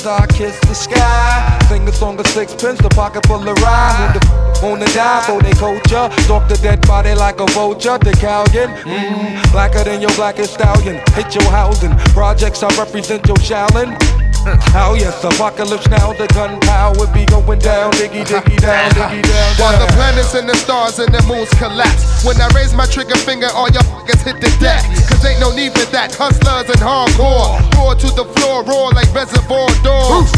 [0.06, 1.58] I kiss the sky.
[1.68, 4.12] Sing a song of sixpence, the pocket full of rhyme.
[4.12, 6.08] Who the f- wanna die for they culture?
[6.22, 7.98] Stalk the dead body like a vulture.
[7.98, 11.00] The Calgon, mm, blacker than your blackest stallion.
[11.14, 11.94] Hit your housing.
[12.14, 13.96] Projects I represent your Shaolin.
[14.78, 19.50] Oh yes, apocalypse now, the gunpowder be going down, diggy diggy down, diggy down.
[19.58, 22.22] While the planets and the stars and the moons collapse.
[22.24, 24.86] When I raise my trigger finger, all your fuckers hit the deck.
[25.10, 26.14] Cause ain't no need for that.
[26.14, 27.58] Hustlers and hardcore.
[27.74, 30.30] Roar to the floor, roar like reservoir dogs.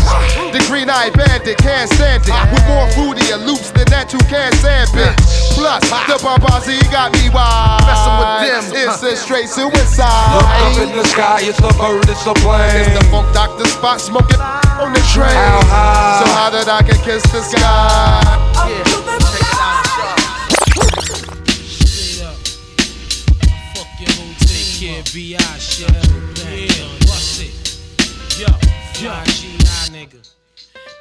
[0.56, 2.32] The green eyed bandit can't stand it.
[2.48, 5.20] With more fruitier loops than that you can't stand, bitch.
[5.52, 7.84] Plus, the Barbazi got me wild.
[7.84, 10.32] Messing with them, It's a straight suicide.
[10.32, 12.88] Look up in the sky, it's a bird, it's a plane.
[12.88, 15.28] It's the Funk Doctor Spock smoking on the train.
[15.34, 16.24] How high?
[16.24, 18.48] So how that I can kiss the sky?
[23.74, 25.58] Fuck your whole take care, B.I.
[25.58, 25.90] shit.
[25.90, 27.52] Yeah, bust it.
[28.38, 28.46] Yo,
[29.02, 29.88] yo, G.I.
[29.90, 30.37] nigga.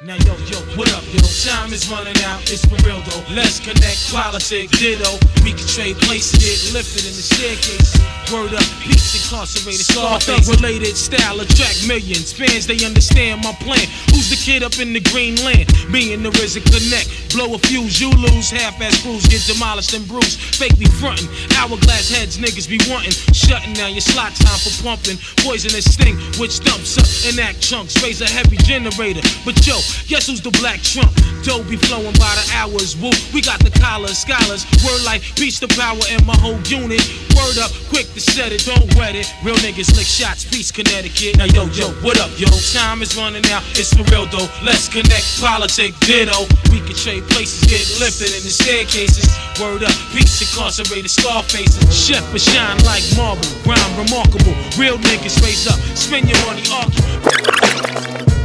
[0.00, 1.18] Now yo, yo, what up, yo?
[1.42, 3.34] Time is running out, it's for real though.
[3.34, 5.18] Let's connect, politic, ditto.
[5.42, 7.98] We can trade places, get lifted in the staircase.
[8.30, 10.46] Word up, peace incarcerated, Scarface.
[10.54, 12.30] Related style, attract millions.
[12.30, 13.82] Fans, they understand my plan.
[14.14, 15.66] Who's the kid up in the green land?
[15.90, 17.34] Me and the RZA connect.
[17.34, 18.50] Blow a fuse, you lose.
[18.50, 20.38] Half-ass crews get demolished and bruised.
[20.38, 21.26] Fake be frontin'.
[21.58, 23.16] Hourglass heads, niggas be wantin'.
[23.34, 25.18] Shutting down your slot time for pumping.
[25.42, 27.96] Poisonous sting, which dumps up and act chunks.
[28.04, 29.24] Raise a heavy generator.
[29.42, 31.12] But yo, guess who's the black trump?
[31.42, 32.96] Dough be flowing by the hours.
[32.96, 34.66] Woo, we got the collars, scholars.
[34.84, 37.02] Word like beast of power in my whole unit.
[37.38, 39.30] Word up, quick to set it, don't wet it.
[39.44, 41.38] Real niggas lick shots, peace Connecticut.
[41.38, 42.50] Now yo, yo, what up, yo?
[42.74, 44.48] Time is running out, it's for real though.
[44.64, 46.46] Let's connect, politic, ditto.
[46.70, 49.30] We can trade places, get lifted in the staircases.
[49.60, 51.86] Word up, peace incarcerated, scar faces.
[51.94, 54.54] Chef but shine like marble, rhyme remarkable.
[54.76, 58.37] Real niggas raise up, spend your money, argue.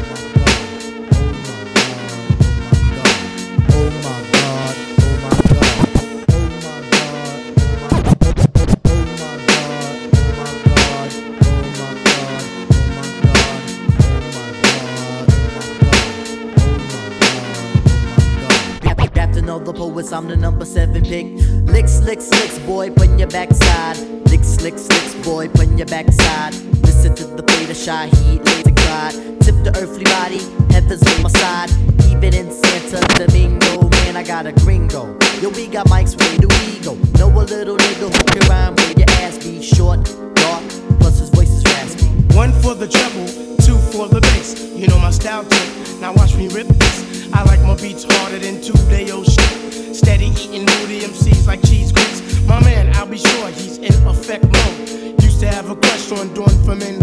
[20.03, 21.25] Of I'm the number seven pick.
[21.65, 23.97] Licks, licks, licks, boy, put your backside.
[24.27, 26.53] Licks, licks, licks, boy, put your backside.
[26.83, 29.13] Listen to the fate of Shaheed, lazy glide.
[29.41, 30.39] Tip the earthly body,
[30.73, 31.71] heaven's on my side.
[32.11, 35.17] Even in Santo Domingo, man, I got a gringo.
[35.41, 36.95] Yo, we got mics, where do we go?
[37.17, 40.03] Know a little nigga who can rhyme where your ass be short,
[40.35, 40.63] dark,
[40.99, 42.07] plus his voice is raspy.
[42.35, 43.27] One for the treble,
[43.63, 44.59] two for the bass.
[44.75, 45.99] You know my style tip.
[46.01, 47.12] Now watch me rip this.
[47.33, 49.95] I like my beats harder than two day old shit.
[49.95, 52.21] Steady eating moody MCs like cheese grits.
[52.47, 55.21] My man, I'll be sure he's in effect mode.
[55.23, 56.99] Used to have a crush on doing for men.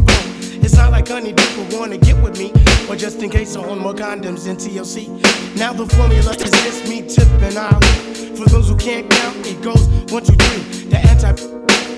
[0.62, 2.52] It's not like honey people wanna get with me,
[2.88, 5.08] or just in case I own more condoms than TLC.
[5.56, 7.84] Now the formula is this me tipping out.
[8.38, 10.88] For those who can't count, it goes one, two, three.
[10.90, 11.32] The anti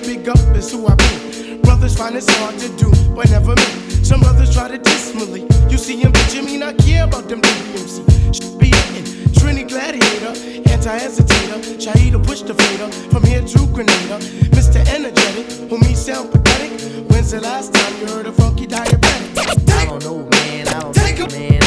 [0.07, 1.52] big up is who I be.
[1.63, 3.63] Brothers find it's hard to do, but never me.
[4.03, 5.47] Some brothers try to diss me.
[5.71, 8.35] You see him, but you mean I care about them DMC.
[8.35, 9.05] Should be hitting.
[9.33, 10.35] Trini Gladiator,
[10.71, 14.19] anti-hesitator, Shaheeda push the fader from here to Grenada.
[14.57, 14.81] Mr.
[14.95, 16.81] Energetic, who me sound pathetic.
[17.11, 19.71] When's the last time you heard a funky diabetic?
[19.71, 21.62] I don't know, man, I don't know, man,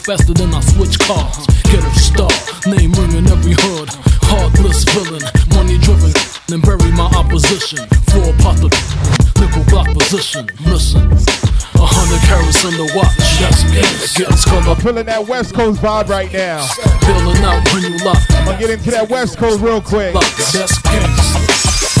[0.00, 1.46] faster than I switch cars.
[1.68, 2.32] Get a star,
[2.66, 3.88] name ringing every hood.
[4.24, 6.12] Heartless villain, money driven,
[6.48, 7.84] then bury my opposition.
[8.08, 8.70] Four pot the
[9.38, 10.48] nickel block position.
[10.64, 11.10] Listen.
[11.80, 13.16] A hundred carats in the watch.
[13.40, 13.64] That's
[14.16, 14.82] getting skull up.
[14.82, 16.66] Feeling that West Coast vibe right now.
[17.04, 18.20] Feeling out when you lock.
[18.30, 20.12] I'm gonna get into that West Coast real quick.
[20.52, 20.76] That's.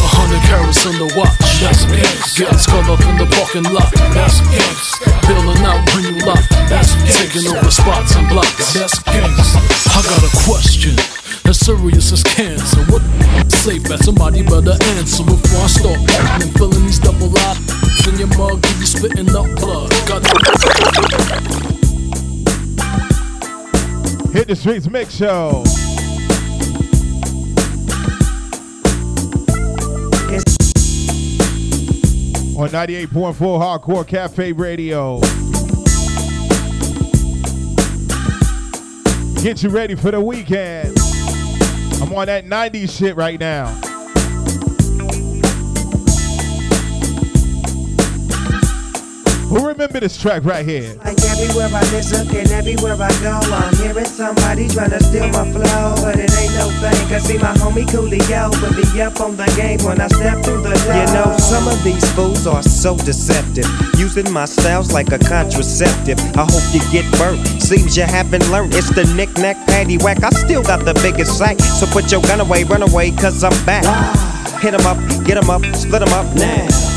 [0.00, 1.36] A hundred carats in the watch.
[1.60, 2.38] That's gangsta.
[2.38, 3.90] Getting skull up in the parking lot.
[4.12, 5.09] That's gangsta.
[5.30, 6.42] Feeling out when you lock.
[6.68, 8.74] That's taking over spots and blocks.
[8.74, 9.62] That's gangsta.
[9.94, 10.98] I got a question.
[11.48, 12.82] As serious as cancer.
[12.90, 13.00] What
[13.48, 14.00] safe bet.
[14.00, 15.98] Somebody better answer before I start
[16.42, 18.66] and filling these double eyes in your mug.
[18.80, 19.90] You spitting up blood.
[20.08, 20.26] Got
[24.32, 25.62] Hit the Streetz mix show.
[32.60, 35.18] On 98.4 Hardcore Cafe Radio.
[39.42, 40.94] Get you ready for the weekend.
[42.02, 43.89] I'm on that 90s shit right now.
[49.50, 50.94] Who remember this track right here?
[51.04, 55.42] Like everywhere I listen and everywhere I go, I'm hearing somebody trying to steal my
[55.50, 55.98] flow.
[55.98, 59.50] But it ain't no thing, cause see my homie Coolio would be up on the
[59.58, 60.94] game when I step through the door.
[60.94, 63.66] You know, some of these fools are so deceptive,
[63.98, 66.20] using my styles like a contraceptive.
[66.38, 67.44] I hope you get burnt.
[67.60, 68.72] Seems you haven't learned.
[68.76, 70.22] It's the knick-knack, patty whack.
[70.22, 71.58] I still got the biggest sack.
[71.58, 73.82] So put your gun away, run away, cause I'm back.
[74.62, 76.89] Hit 'em up, get 'em up, split 'em up now.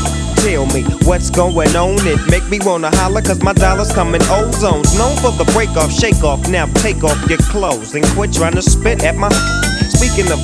[0.44, 1.96] Tell me what's going on.
[2.06, 4.92] It make me wanna holler cause my dollars come in ozones.
[4.98, 6.50] Known for the break off, shake off.
[6.50, 9.30] Now take off your clothes and quit trying to spit at my.
[9.88, 10.38] Speaking of,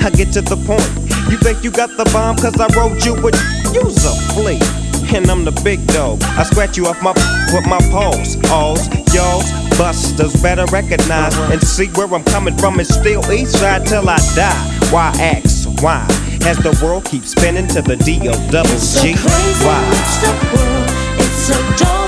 [0.00, 0.88] I get to the point.
[1.30, 3.36] You think you got the bomb cause I wrote you with.
[3.74, 4.58] Use a flea.
[5.14, 6.22] And I'm the big dog.
[6.22, 7.12] I scratch you off my
[7.52, 8.42] with my paws.
[8.50, 12.80] Alls, y'alls, busters better recognize and see where I'm coming from.
[12.80, 14.78] It's still east side till I die.
[14.90, 15.68] Why ask?
[15.82, 16.25] Why?
[16.46, 19.16] As the world keeps spinning to the D O double G.
[19.66, 19.82] Why?
[21.18, 22.05] It's a doggy dog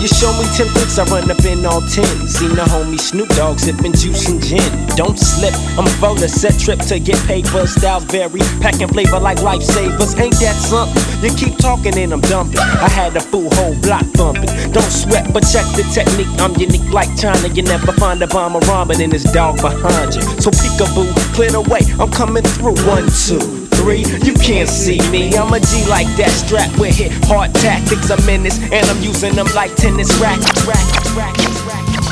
[0.00, 2.28] you show me 10 flicks, I run up in all 10.
[2.28, 4.62] Seen the homie Snoop Dogg sipping juice and gin.
[4.96, 7.66] Don't slip, I'm for the set trip to get paper.
[7.66, 10.18] Styles vary, packing flavor like lifesavers.
[10.18, 11.02] Ain't that something?
[11.22, 12.60] You keep talking and I'm dumping.
[12.60, 14.50] I had a full whole block bumping.
[14.72, 16.28] Don't sweat, but check the technique.
[16.38, 17.48] I'm unique like China.
[17.48, 20.22] You never find a bomber ramen in this dog behind you.
[20.40, 21.80] So peekaboo, clear the way.
[21.98, 22.76] I'm coming through.
[22.86, 24.04] One, two, three.
[24.22, 25.36] You can't see me.
[25.36, 26.30] I'm a G like that.
[26.30, 28.10] Strap with hit hard tactics.
[28.10, 30.66] A menace, and I'm using them like tennis rackets.
[30.66, 32.08] Rackets, rackets, rackets.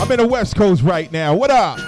[0.00, 1.34] I'm in the West Coast right now.
[1.34, 1.78] What up?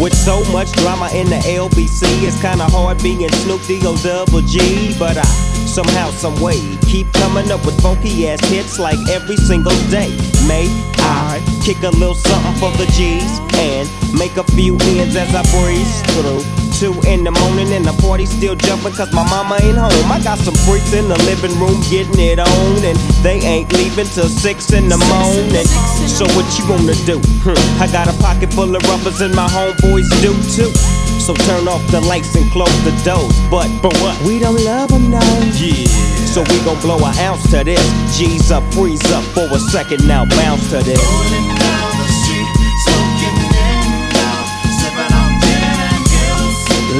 [0.00, 4.94] With so much drama in the LBC, it's kinda hard being Snoop D-O double G.
[4.98, 5.24] But I
[5.66, 10.10] somehow, some way, keep coming up with funky ass hits like every single day.
[10.48, 10.66] May
[10.98, 13.88] I kick a little something for the G's and
[14.18, 16.65] make a few ends as I breeze through.
[16.76, 20.12] Two in the morning and the party still jumping cause my mama ain't home.
[20.12, 24.04] I got some freaks in the living room getting it on and they ain't leaving
[24.04, 25.64] till six in the morning.
[26.04, 27.16] So what you wanna do?
[27.40, 30.68] Hmm, I got a pocket full of rubbers and my homeboys do too.
[31.16, 33.32] So turn off the lights and close the doors.
[33.48, 34.20] But for what?
[34.28, 35.24] We don't love them now.
[35.56, 35.88] Yeah.
[36.28, 37.80] So we gon' blow an ounce to this.
[38.12, 41.00] G's up, freeze up for a second now, bounce to this.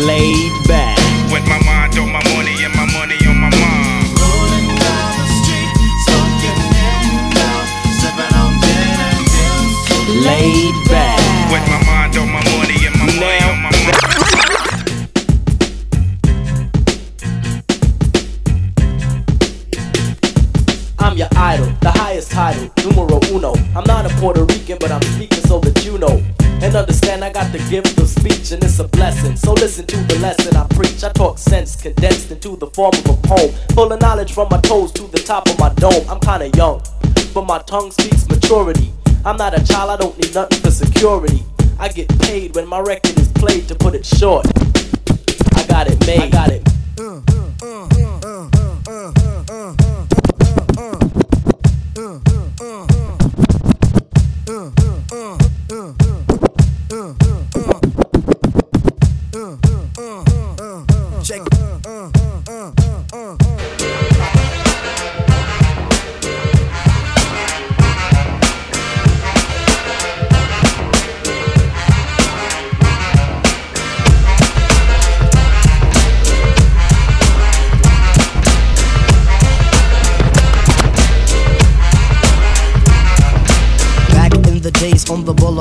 [0.07, 0.99] Laid back.
[1.33, 4.07] With my mind on my money and my money on my mind.
[4.15, 5.71] Rolling down the street,
[6.07, 10.25] smoking in now, sipping on gin and juice.
[10.25, 11.19] Laid back.
[11.51, 13.99] With my mind on my money and my money on my mind.
[21.01, 23.55] I'm your idol, the highest title, numero uno.
[23.75, 25.36] I'm not a Puerto Rican, but I'm speaking
[27.57, 29.35] I got the gift of speech, and it's a blessing.
[29.35, 31.03] So listen to the lesson I preach.
[31.03, 33.51] I talk sense condensed into the form of a poem.
[33.75, 36.05] Full of knowledge from my toes to the top of my dome.
[36.09, 36.83] I'm kinda young,
[37.33, 38.93] but my tongue speaks maturity.
[39.25, 41.45] I'm not a child, I don't need nothing for security.
[41.79, 44.47] I get paid when my record is played, to put it short.
[45.55, 46.21] I got it made.
[46.21, 46.67] I got it.
[46.97, 48.06] Check.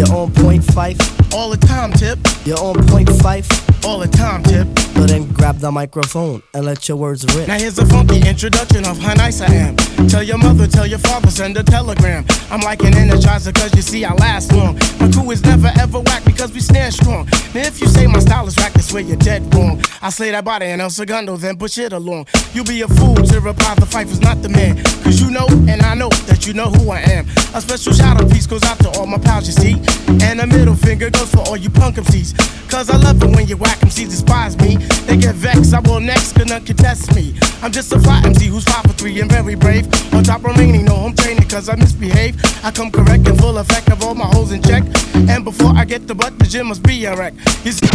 [0.00, 1.34] You're on point Phife.
[1.34, 2.18] All the time, tip.
[2.46, 3.46] You're on point Phife.
[3.84, 4.66] All the time, tip.
[5.00, 7.48] So then grab the microphone and let your words rip.
[7.48, 9.76] Now here's a funky introduction of how nice I am.
[10.08, 12.26] Tell your mother, tell your father, send a telegram.
[12.50, 14.74] I'm like an energizer cause you see I last long.
[15.00, 17.26] My crew is never ever whack because we stand strong.
[17.54, 19.82] Now if you say my style is whack, that's where you're dead wrong.
[20.02, 22.26] I slay that body and El Segundo, then push it along.
[22.52, 24.82] You'll be a fool to reply the Phife is not the man.
[25.02, 27.26] Cause you know and I know that you know who I am.
[27.54, 29.80] A special shout out piece goes out to all my pals, you see.
[30.22, 32.34] And a middle finger goes for all you punk MCs.
[32.70, 34.76] Cause I love it when you whack MCs despise me.
[35.06, 37.34] They get vexed, I will next, cause none can test me.
[37.62, 39.86] I'm just a fly MC who's five for three and very brave.
[40.14, 42.36] On top remaining, no home training cause I misbehave.
[42.64, 44.84] I come correct and full effect of all my holes in check.
[45.14, 47.34] And before I get the butt, the gym must be a wreck.
[47.64, 47.88] You see-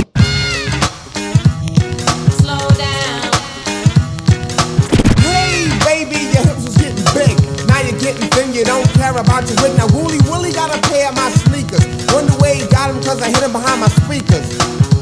[2.39, 3.31] Slow down.
[5.23, 7.67] Hey, baby, your hips was getting big.
[7.67, 9.77] Now you're getting thin, you don't care about your wig.
[9.77, 10.79] Now, Wooly Willie got a
[13.16, 14.47] cause I hit him behind my speakers.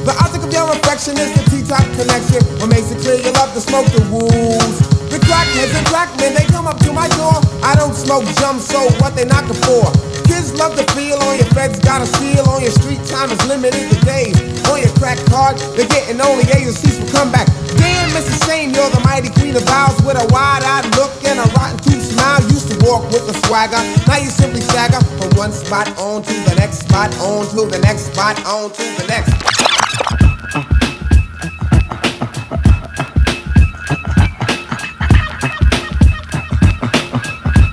[0.06, 2.44] The object of your affection is the T-top connection.
[2.60, 4.93] What makes it clear you love to smoke the wools.
[5.28, 7.38] Crackheads and crackmen, they come up to my door.
[7.64, 9.88] I don't smoke jump, so what they knocking for?
[10.28, 13.40] Kids love to feel on your feds, got a seal on your street time is
[13.48, 14.36] limited to days.
[14.70, 17.48] On your crack card, they're getting only C's for comeback.
[17.78, 18.46] Damn, Mrs.
[18.46, 22.04] Shane, you're the mighty queen of vows with a wide-eyed look and a rotten tooth
[22.04, 22.42] smile.
[22.50, 26.34] Used to walk with a swagger, now you simply stagger from one spot on to
[26.50, 29.73] the next spot, on to the next spot, on to the next.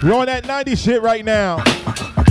[0.02, 1.58] We're on that 90 shit right now.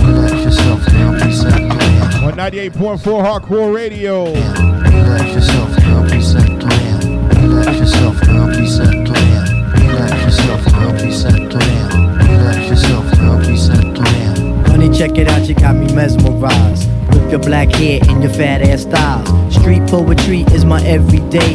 [0.02, 2.24] Relax yourself now, reset plan.
[2.24, 4.24] On 98.4 Hardcore Radio.
[4.24, 7.28] Relax yourself now, reset plan.
[7.28, 9.70] Relax yourself now, reset plan.
[9.86, 12.18] Relax yourself now, reset plan.
[12.18, 14.64] Relax yourself now, reset plan.
[14.64, 16.90] Honey, check it out, you got me mesmerized.
[17.14, 19.54] With your black hair and your fat ass styles.
[19.54, 21.54] Street poetry is my everyday.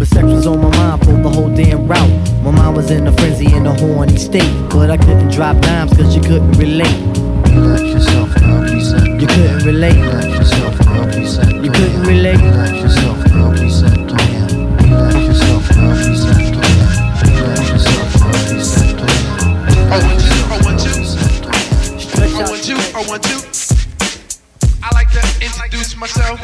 [0.00, 2.08] But sex was on my mind for the whole damn route.
[2.42, 4.50] My mind was in a frenzy in a horny state.
[4.70, 6.96] But I couldn't drop dimes cause you couldn't relate.
[7.52, 10.00] Relax yourself now, reset You couldn't relate.
[10.00, 12.40] Relax yourself now, reset You couldn't relate.
[12.40, 14.48] Relax yourself now, reset plan.
[14.80, 16.80] Relax yourself now, reset plan.
[17.20, 19.20] Relax yourself now, reset plan.
[19.84, 20.96] I want you, I want you.
[22.24, 23.38] I want you, I want you.
[24.82, 26.40] I like to introduce myself.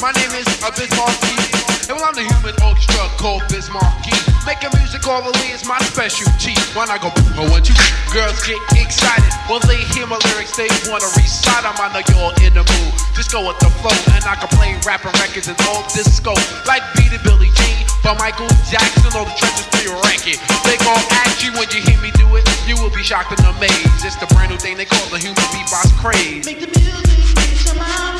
[0.00, 1.57] My name is Biz Markie
[1.88, 4.12] And well, I'm the human orchestra called Biz Markie
[4.44, 6.56] Making music all orally is my specialty.
[6.76, 7.76] When I go, oh, I want you.
[8.12, 10.56] Girls get excited when they hear my lyrics.
[10.56, 11.76] They wanna recite 'em.
[11.76, 12.92] I know you're in the mood.
[13.12, 16.32] Just go with the flow, and I can play rapping records and all disco.
[16.64, 20.40] Like Beat It Billie Jean, but Michael Jackson, all the treasures for your record.
[20.64, 22.44] They gon' ask you when you hear me do it.
[22.64, 24.04] You will be shocked and amazed.
[24.04, 26.44] It's the brand new thing they call the human beatbox craze.
[26.44, 28.16] Make the music to my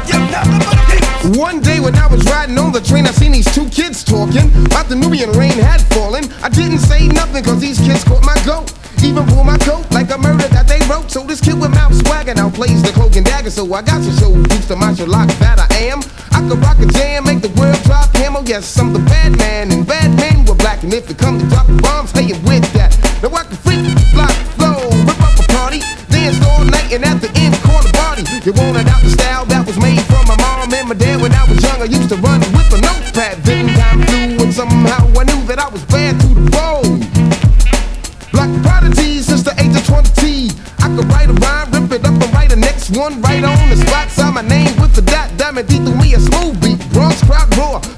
[0.07, 1.39] Give nothing but a beat.
[1.39, 4.47] One day when I was riding on the train, I seen these two kids talking
[4.67, 6.31] about the Nubian rain had fallen.
[6.43, 8.73] I didn't say nothing cause these kids caught my goat.
[9.03, 11.11] Even pull my coat like a murder that they wrote.
[11.11, 13.51] So this kid with mouth swagger now plays the cloak and dagger.
[13.51, 15.99] So I got to show used to martial lock that I am.
[16.31, 17.82] I could rock a jam, make the world
[18.45, 20.83] Yes, I'm the bad man, and bad men were black.
[20.83, 22.91] And if you come to drop bombs, staying with that.
[23.23, 24.27] Now I can freak, fly,
[24.59, 25.79] flow, rip up a party,
[26.11, 28.27] dance all night, and at the end, corner party.
[28.43, 31.31] You won't adopt the style that was made from my mom and my dad when
[31.33, 31.81] I was young.
[31.81, 33.39] I used to run with a notepad.
[33.47, 36.99] Then time flew, and somehow I knew that I was bad to the bone.
[38.35, 40.51] Black prodigy since the age of 20.
[40.83, 43.71] I could write a rhyme, rip it up, and write the next one right on
[43.71, 44.11] the spot.
[44.11, 46.62] Sign my name with a dot, diamond D through me a smooth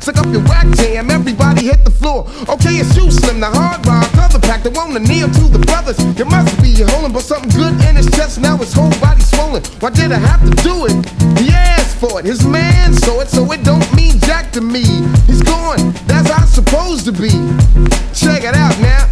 [0.00, 1.10] Suck up your whack jam.
[1.10, 2.28] Everybody hit the floor.
[2.48, 4.06] Okay, it's you, Slim, the hard rock.
[4.18, 5.98] Other pack that wanna kneel to the brothers.
[6.18, 8.40] You must be holding but something good in his chest.
[8.40, 9.62] Now his whole body swollen.
[9.80, 10.94] Why did I have to do it?
[11.40, 12.26] He asked for it.
[12.26, 14.84] His man saw it, so it don't mean jack to me.
[15.26, 15.92] He's gone.
[16.06, 17.32] That's how it's supposed to be.
[18.14, 19.08] Check it out now.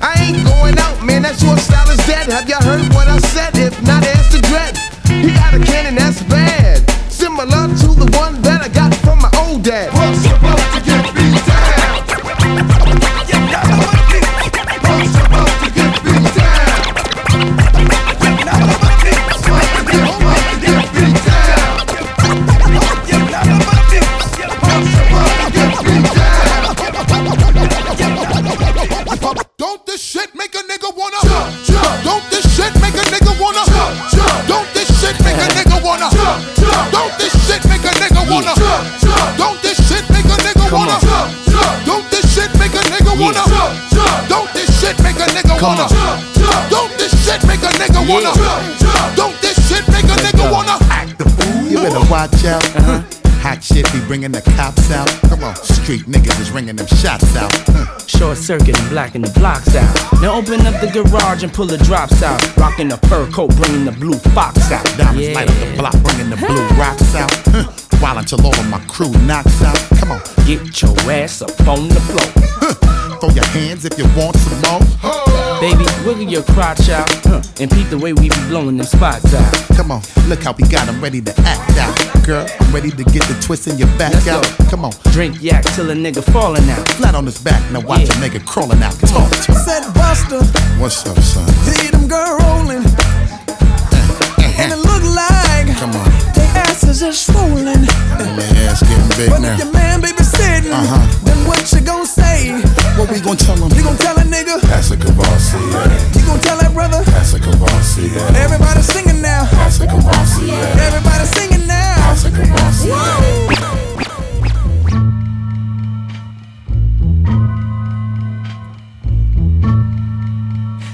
[0.00, 1.22] I ain't going out, man.
[1.22, 2.30] That short style is dead.
[2.32, 3.56] Have y'all heard what I said?
[3.56, 4.76] If not, ask the dread.
[5.08, 6.65] He got a cannon that's bad.
[45.66, 45.88] Wanna on.
[45.90, 46.70] jump, jump.
[46.70, 49.16] Don't this shit make a nigga wanna jump, jump.
[49.16, 51.66] Don't this shit make a nigga wanna act the fool.
[51.70, 52.64] You better watch out.
[52.76, 53.02] Uh-huh.
[53.42, 55.08] Hot shit be bringing the cops out.
[55.28, 57.52] Come on, street niggas is ringing them shots out.
[57.70, 57.84] Hmm.
[58.06, 59.90] Short circuit and blacking the blocks out.
[60.20, 62.40] Now open up the garage and pull the drops out.
[62.56, 64.84] Rocking the fur coat, bringing the blue fox out.
[64.96, 67.30] Diamonds light up the block, bringing the blue rocks out.
[67.46, 67.70] Huh.
[68.00, 69.78] While until all of my crew knocks out.
[70.00, 72.26] Come on, Get your ass up on the floor.
[72.58, 73.05] Hmm.
[73.20, 74.80] Throw your hands if you want some more.
[75.60, 77.08] Baby, wiggle your crotch out.
[77.24, 77.40] Huh.
[77.60, 79.52] And peep the way we be blowing them spots out.
[79.76, 81.96] Come on, look how we got them ready to act out.
[82.26, 84.42] Girl, I'm ready to get the twist in your back Let's out.
[84.58, 84.64] go.
[84.70, 86.86] Come on, Drink yak till a nigga falling out.
[87.00, 88.92] flat on his back, now watch a nigga crawling out.
[89.00, 89.58] Talk to me.
[89.64, 90.42] Said Buster,
[90.80, 91.48] What's up, son?
[91.64, 92.84] see them girl rolling.
[92.84, 94.60] Uh-huh.
[94.60, 97.68] And it look like Come on, they asses are swollen.
[97.68, 99.54] And my ass getting big But now.
[99.54, 100.12] if your man be
[100.56, 101.24] sitting, Uh-huh.
[101.24, 102.52] then what you gon' say?
[102.96, 103.70] What we gonna tell him?
[103.76, 104.60] You gon' tell a nigga?
[104.62, 105.60] That's a Kavasi,
[106.16, 107.02] You gon' tell that brother?
[107.04, 109.44] That's a Kavasi, Everybody singing now.
[109.52, 110.48] That's a Kavasi,
[110.86, 111.96] Everybody singing now.
[112.08, 113.46] That's a Kavasi, Whoa.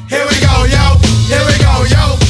[0.08, 0.84] Here we go, yo.
[1.26, 2.21] Here we go, yo.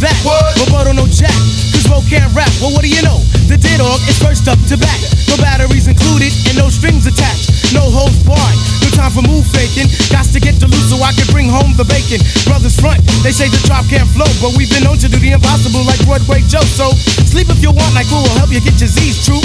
[0.00, 1.34] That, but Bo don't Jack.
[1.74, 2.50] Cause Bo can't rap.
[2.62, 3.18] Well, what do you know?
[3.50, 4.98] The dead dog is first up to bat.
[5.26, 7.74] No batteries included and no strings attached.
[7.74, 8.58] No holds barred.
[8.84, 9.90] No time for move faking.
[10.12, 12.22] Got to get the loot so I can bring home the bacon.
[12.46, 15.34] Brothers front, they say the drop can't flow, but we've been known to do the
[15.34, 16.64] impossible like Broadway Joe.
[16.64, 16.94] So
[17.26, 19.42] sleep if you want, like who will help you get your Z's true.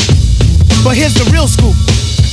[0.86, 1.76] But here's the real scoop.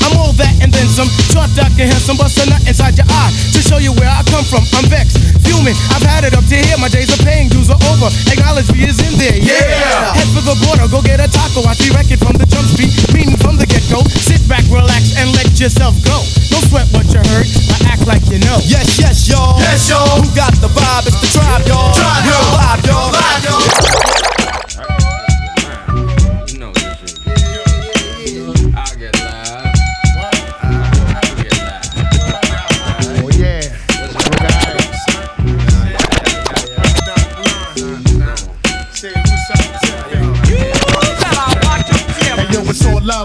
[0.07, 1.09] I'm all that and then some.
[1.31, 4.23] Short, dark, and handsome, bust a nut inside your eye to show you where I
[4.29, 4.65] come from.
[4.77, 5.77] I'm vexed, fuming.
[5.95, 6.79] I've had it up to here.
[6.79, 8.09] My days of paying dues are over.
[8.31, 9.37] Acknowledge me is in there.
[9.37, 9.57] Yeah.
[9.57, 10.19] Yeah.
[10.19, 11.63] Head for the border, go get a taco.
[11.67, 14.03] I see record from the jump street, meaning from the get go.
[14.09, 16.19] Sit back, relax, and let yourself go.
[16.51, 17.47] Don't sweat what you heard.
[17.81, 18.59] I act like you know.
[18.67, 19.59] Yes, yes, y'all.
[19.61, 20.21] Yes, y'all.
[20.21, 21.07] Who got the vibe?
[21.07, 21.95] It's the tribe, y'all.
[21.95, 22.59] Tribe, y'all.
[22.59, 23.11] live, y'all.
[23.13, 24.40] Live, y'all.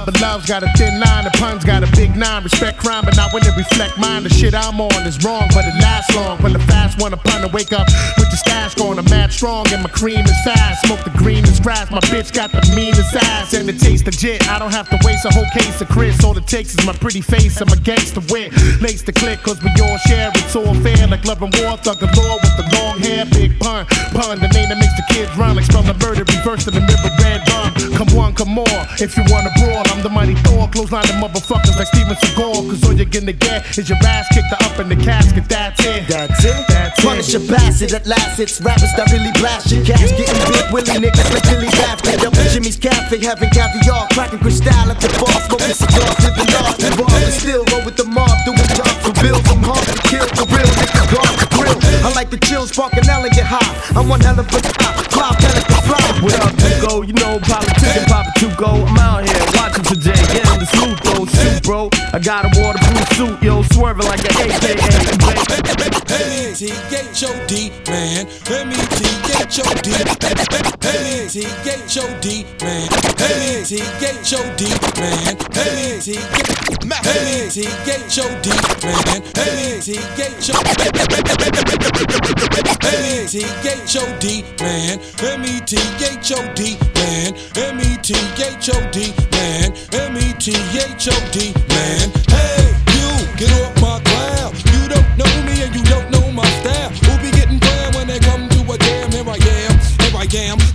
[0.06, 1.26] But love's got a thin line.
[1.26, 2.44] The pun's got a big nine.
[2.44, 4.24] Respect crime, but not when it reflect mine.
[4.24, 6.38] The shit I'm on is wrong, but it lasts long.
[6.44, 7.88] When the fast one upon to wake up
[8.18, 10.86] with the stash going, I'm mad strong and my cream is fast.
[10.86, 11.90] Smoke the green is grass.
[11.90, 14.48] My bitch got the meanest ass and it tastes legit.
[14.48, 16.24] I don't have to waste a whole case of Chris.
[16.24, 17.60] All it takes is my pretty face.
[17.60, 18.54] and my gangster wit.
[18.82, 20.30] Lace the click, cause we all share.
[20.36, 21.78] It's all fair, like love and war.
[21.78, 23.26] Thug galore with the long hair.
[23.26, 23.86] Big pun.
[24.14, 25.56] Pun, the name that makes the kids run.
[25.56, 27.74] Like spell the murder, reverse the river red rum.
[27.98, 28.80] Come one, come more.
[29.02, 30.68] If you wanna brawl, I'm the mighty Thor.
[30.68, 32.68] Close line the motherfuckers like Steven Seagal.
[32.68, 35.48] Cause all you're gonna get is your ass kicked up in the casket.
[35.48, 36.04] That's it.
[36.12, 36.68] That's it.
[36.68, 37.40] That's Punish it.
[37.40, 38.36] your bastard at last.
[38.44, 40.12] It's rappers that really blast your cash.
[40.20, 42.20] Getting big willy niggas like Billy Baffin.
[42.28, 44.04] Up in Jimmy's Cafe, having caviar.
[44.12, 45.32] Cracking crystal at the bar.
[45.48, 46.84] Smoking cigars, living large.
[46.84, 48.36] Involved and still roll with the mob.
[48.44, 49.48] Doing jobs for bills.
[49.48, 50.28] I'm hard to kill.
[50.28, 51.78] The real niggas gone to grill.
[52.04, 53.72] I like the chill, sparking L and get high.
[53.96, 54.92] I'm one hell of a guy.
[55.16, 56.04] Fly, pelican, fly.
[56.20, 57.08] What up, Tugo?
[57.08, 58.84] You know, politician, Papa Tugo.
[58.84, 58.95] I'm
[62.26, 64.74] got a waterproof suit, yo, swerving like an AKA.
[66.10, 68.26] M-E-T-H-O-D, man.
[69.46, 69.94] M-E-T-H-O-D.
[71.46, 72.90] M-E-T-H-O-D, man.
[74.26, 75.38] M-E-T-H-O-D, man.
[77.06, 78.50] M-E-T-H-O-D,
[78.82, 79.22] man.
[79.46, 80.56] M-E-T-H-O-D.
[82.96, 84.26] M-E-T-H-O-D,
[84.60, 84.98] man.
[85.22, 86.60] M-E-T-H-O-D,
[86.96, 87.30] man.
[87.56, 88.98] M-E-T-H-O-D,
[89.32, 89.70] man.
[89.94, 91.38] M-E-T-H-O-D,
[91.70, 92.06] man.
[92.34, 92.66] Hey,
[92.98, 94.05] you, get off my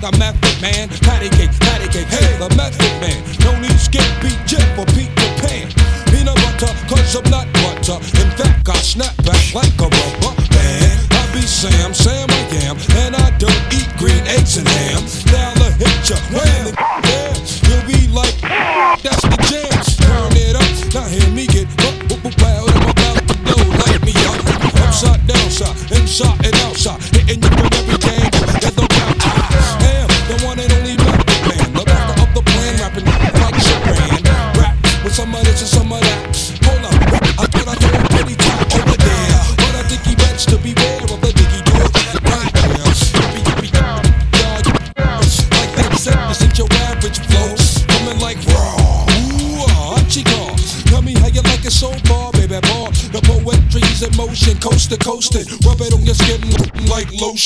[0.00, 0.88] the method man.
[1.04, 3.20] Patty cake, patty cake, hey, the method man.
[3.44, 5.68] No need skip, beat jet for Peter Pan.
[6.08, 8.00] Peanut butter, cause I'm not butter.
[8.16, 10.98] In fact, I snap back like a rubber band.
[11.12, 15.04] I be Sam, Sam I am, and I don't eat green eggs and ham.
[15.28, 16.72] Now the hit ya, the
[17.04, 17.36] yeah,
[17.68, 18.36] you'll be like,
[19.04, 19.68] that's the jam.
[20.00, 23.62] Turn it up, now hear me get up, up, up, loud, I'm about to blow,
[23.84, 24.40] light me up.
[24.80, 27.69] Upside, downside, inside and outside, hitting you from every angle.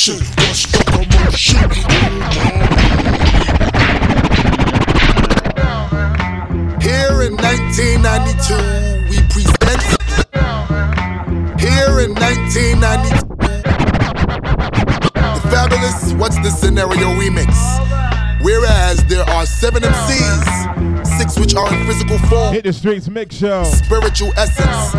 [0.08, 0.20] Like.
[0.36, 1.56] What's the commotion?
[6.80, 9.82] Here in 1992, we present.
[11.58, 13.24] Here in 1992,
[15.14, 17.54] the fabulous What's the Scenario remix.
[18.42, 20.83] Whereas there are seven MCs,
[21.56, 23.64] are in physical form, Hit the Streetz mix show.
[23.64, 24.94] spiritual essence,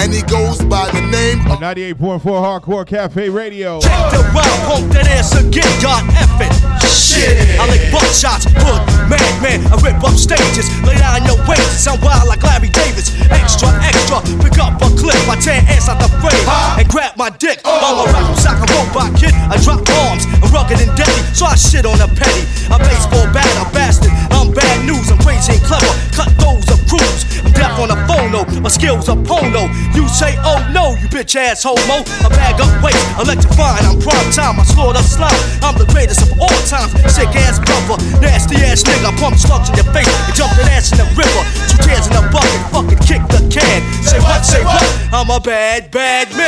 [0.00, 3.80] and he goes by the name of 98.4 Hardcore Cafe Radio.
[3.80, 6.50] The wild punk that ass again, God effing.
[6.90, 12.00] Shit, I lick buckshots, hood, madman, I rip up stages, lay down your wages, I'm
[12.00, 13.14] wild like Larry Davis.
[13.30, 16.46] Extra, extra, pick up a clip, I tear ass out the frame,
[16.80, 17.60] and grab my dick.
[17.64, 21.46] I'm a rap sock, a robot kid, I drop bombs, I'm rugged and deadly, so
[21.46, 22.42] I shit on a petty.
[22.72, 24.10] A baseball bat, a bastard,
[24.42, 27.22] I'm bad news, I'm crazy and clever, cut those of crews.
[27.46, 29.70] I'm deaf on the phono, my skills are pono.
[29.94, 32.02] You say, oh no, you bitch ass homo.
[32.02, 35.30] I bag up weight, electrifying, I'm prime time, I slaughter slime.
[35.62, 39.14] I'm the greatest of all times, sick ass brother, nasty ass nigga.
[39.22, 41.42] Pump slugs in your face and jump that ass in the river.
[41.70, 43.78] Two tears in a bucket, fucking kick the can.
[44.02, 44.82] Say what, say what?
[45.14, 46.42] I'm a bad, bad man.